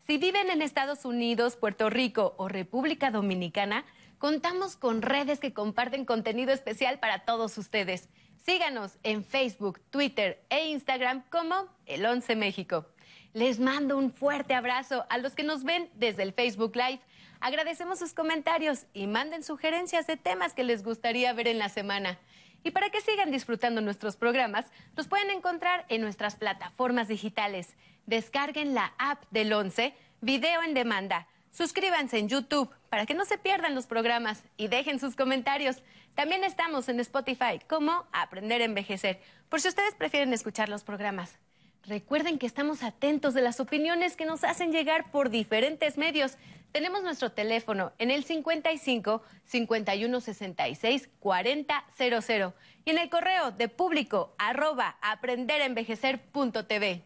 Si 0.05 0.19
viven 0.19 0.51
en 0.51 0.63
Estados 0.63 1.05
Unidos, 1.05 1.55
Puerto 1.55 1.89
Rico 1.89 2.35
o 2.39 2.49
República 2.49 3.13
Dominicana, 3.13 3.85
contamos 4.19 4.75
con 4.75 5.01
redes 5.01 5.39
que 5.39 5.53
comparten 5.53 6.05
contenido 6.05 6.53
especial 6.53 6.99
para 6.99 7.21
todos 7.21 7.57
ustedes. 7.57 8.09
Síganos 8.45 8.99
en 9.05 9.25
Facebook, 9.25 9.81
Twitter 9.91 10.43
e 10.51 10.71
Instagram 10.71 11.23
como 11.31 11.69
El 11.87 12.05
11 12.05 12.35
México. 12.35 12.87
Les 13.33 13.61
mando 13.61 13.97
un 13.97 14.11
fuerte 14.11 14.55
abrazo 14.55 15.07
a 15.09 15.19
los 15.19 15.37
que 15.37 15.45
nos 15.45 15.63
ven 15.63 15.89
desde 15.95 16.25
el 16.25 16.33
Facebook 16.33 16.75
Live 16.75 17.01
Agradecemos 17.41 17.99
sus 17.99 18.13
comentarios 18.13 18.85
y 18.93 19.07
manden 19.07 19.43
sugerencias 19.43 20.07
de 20.07 20.19
temas 20.19 20.53
que 20.53 20.63
les 20.63 20.85
gustaría 20.85 21.33
ver 21.33 21.49
en 21.49 21.59
la 21.59 21.71
semana. 21.71 22.19
Y 22.63 22.71
para 22.71 22.91
que 22.91 23.01
sigan 23.01 23.31
disfrutando 23.31 23.81
nuestros 23.81 24.17
programas, 24.17 24.67
los 24.95 25.09
pueden 25.09 25.31
encontrar 25.31 25.87
en 25.89 26.03
nuestras 26.03 26.37
plataformas 26.37 27.09
digitales. 27.09 27.75
Descarguen 28.05 28.75
la 28.75 28.93
app 28.99 29.25
del 29.31 29.53
11, 29.55 29.95
Video 30.21 30.63
en 30.63 30.75
Demanda. 30.75 31.27
Suscríbanse 31.51 32.19
en 32.19 32.29
YouTube 32.29 32.71
para 32.91 33.07
que 33.07 33.15
no 33.15 33.25
se 33.25 33.39
pierdan 33.39 33.75
los 33.75 33.87
programas 33.87 34.45
y 34.59 34.69
dejen 34.69 35.01
sus 35.01 35.17
comentarios. 35.17 35.83
También 36.15 36.45
estamos 36.45 36.91
en 36.91 37.01
Spotify 37.01 37.59
como 37.67 38.07
Aprender 38.13 38.61
a 38.61 38.67
Envejecer, 38.67 39.19
por 39.49 39.63
si 39.63 39.69
ustedes 39.69 39.95
prefieren 39.95 40.35
escuchar 40.35 40.69
los 40.69 40.85
programas. 40.85 41.39
Recuerden 41.87 42.39
que 42.39 42.47
estamos 42.47 42.83
atentos 42.83 43.35
de 43.35 43.43
las 43.43 43.59
opiniones 43.59 44.17
que 44.17 44.27
nos 44.27 44.45
hacen 44.45 44.71
llegar 44.71 45.11
por 45.11 45.31
diferentes 45.31 45.97
medios. 45.97 46.37
Tenemos 46.73 47.03
nuestro 47.03 47.33
teléfono 47.33 47.93
en 47.99 48.11
el 48.11 48.25
55 48.25 49.23
51 49.45 50.21
66 50.21 51.09
40 51.19 51.85
00 51.97 52.55
y 52.85 52.91
en 52.91 52.99
el 52.99 53.09
correo 53.09 53.51
de 53.51 53.69
público 53.69 54.35
arroba 54.39 54.99
aprenderenvejecer.tv. 55.01 57.03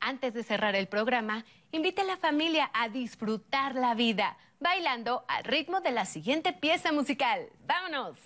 Antes 0.00 0.34
de 0.34 0.42
cerrar 0.42 0.76
el 0.76 0.88
programa, 0.88 1.44
invite 1.72 2.02
a 2.02 2.04
la 2.04 2.16
familia 2.16 2.70
a 2.74 2.88
disfrutar 2.88 3.74
la 3.74 3.94
vida 3.94 4.36
bailando 4.60 5.24
al 5.28 5.44
ritmo 5.44 5.80
de 5.80 5.92
la 5.92 6.06
siguiente 6.06 6.52
pieza 6.52 6.92
musical. 6.92 7.48
¡Vámonos! 7.66 8.16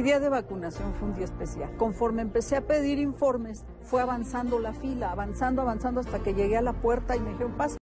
Mi 0.00 0.04
día 0.04 0.18
de 0.18 0.30
vacunación 0.30 0.94
fue 0.94 1.08
un 1.08 1.14
día 1.14 1.26
especial. 1.26 1.76
Conforme 1.76 2.22
empecé 2.22 2.56
a 2.56 2.66
pedir 2.66 2.98
informes, 2.98 3.66
fue 3.82 4.00
avanzando 4.00 4.58
la 4.58 4.72
fila, 4.72 5.12
avanzando, 5.12 5.60
avanzando 5.60 6.00
hasta 6.00 6.20
que 6.20 6.32
llegué 6.32 6.56
a 6.56 6.62
la 6.62 6.72
puerta 6.72 7.16
y 7.16 7.20
me 7.20 7.32
dijeron, 7.32 7.52
pasa. 7.52 7.76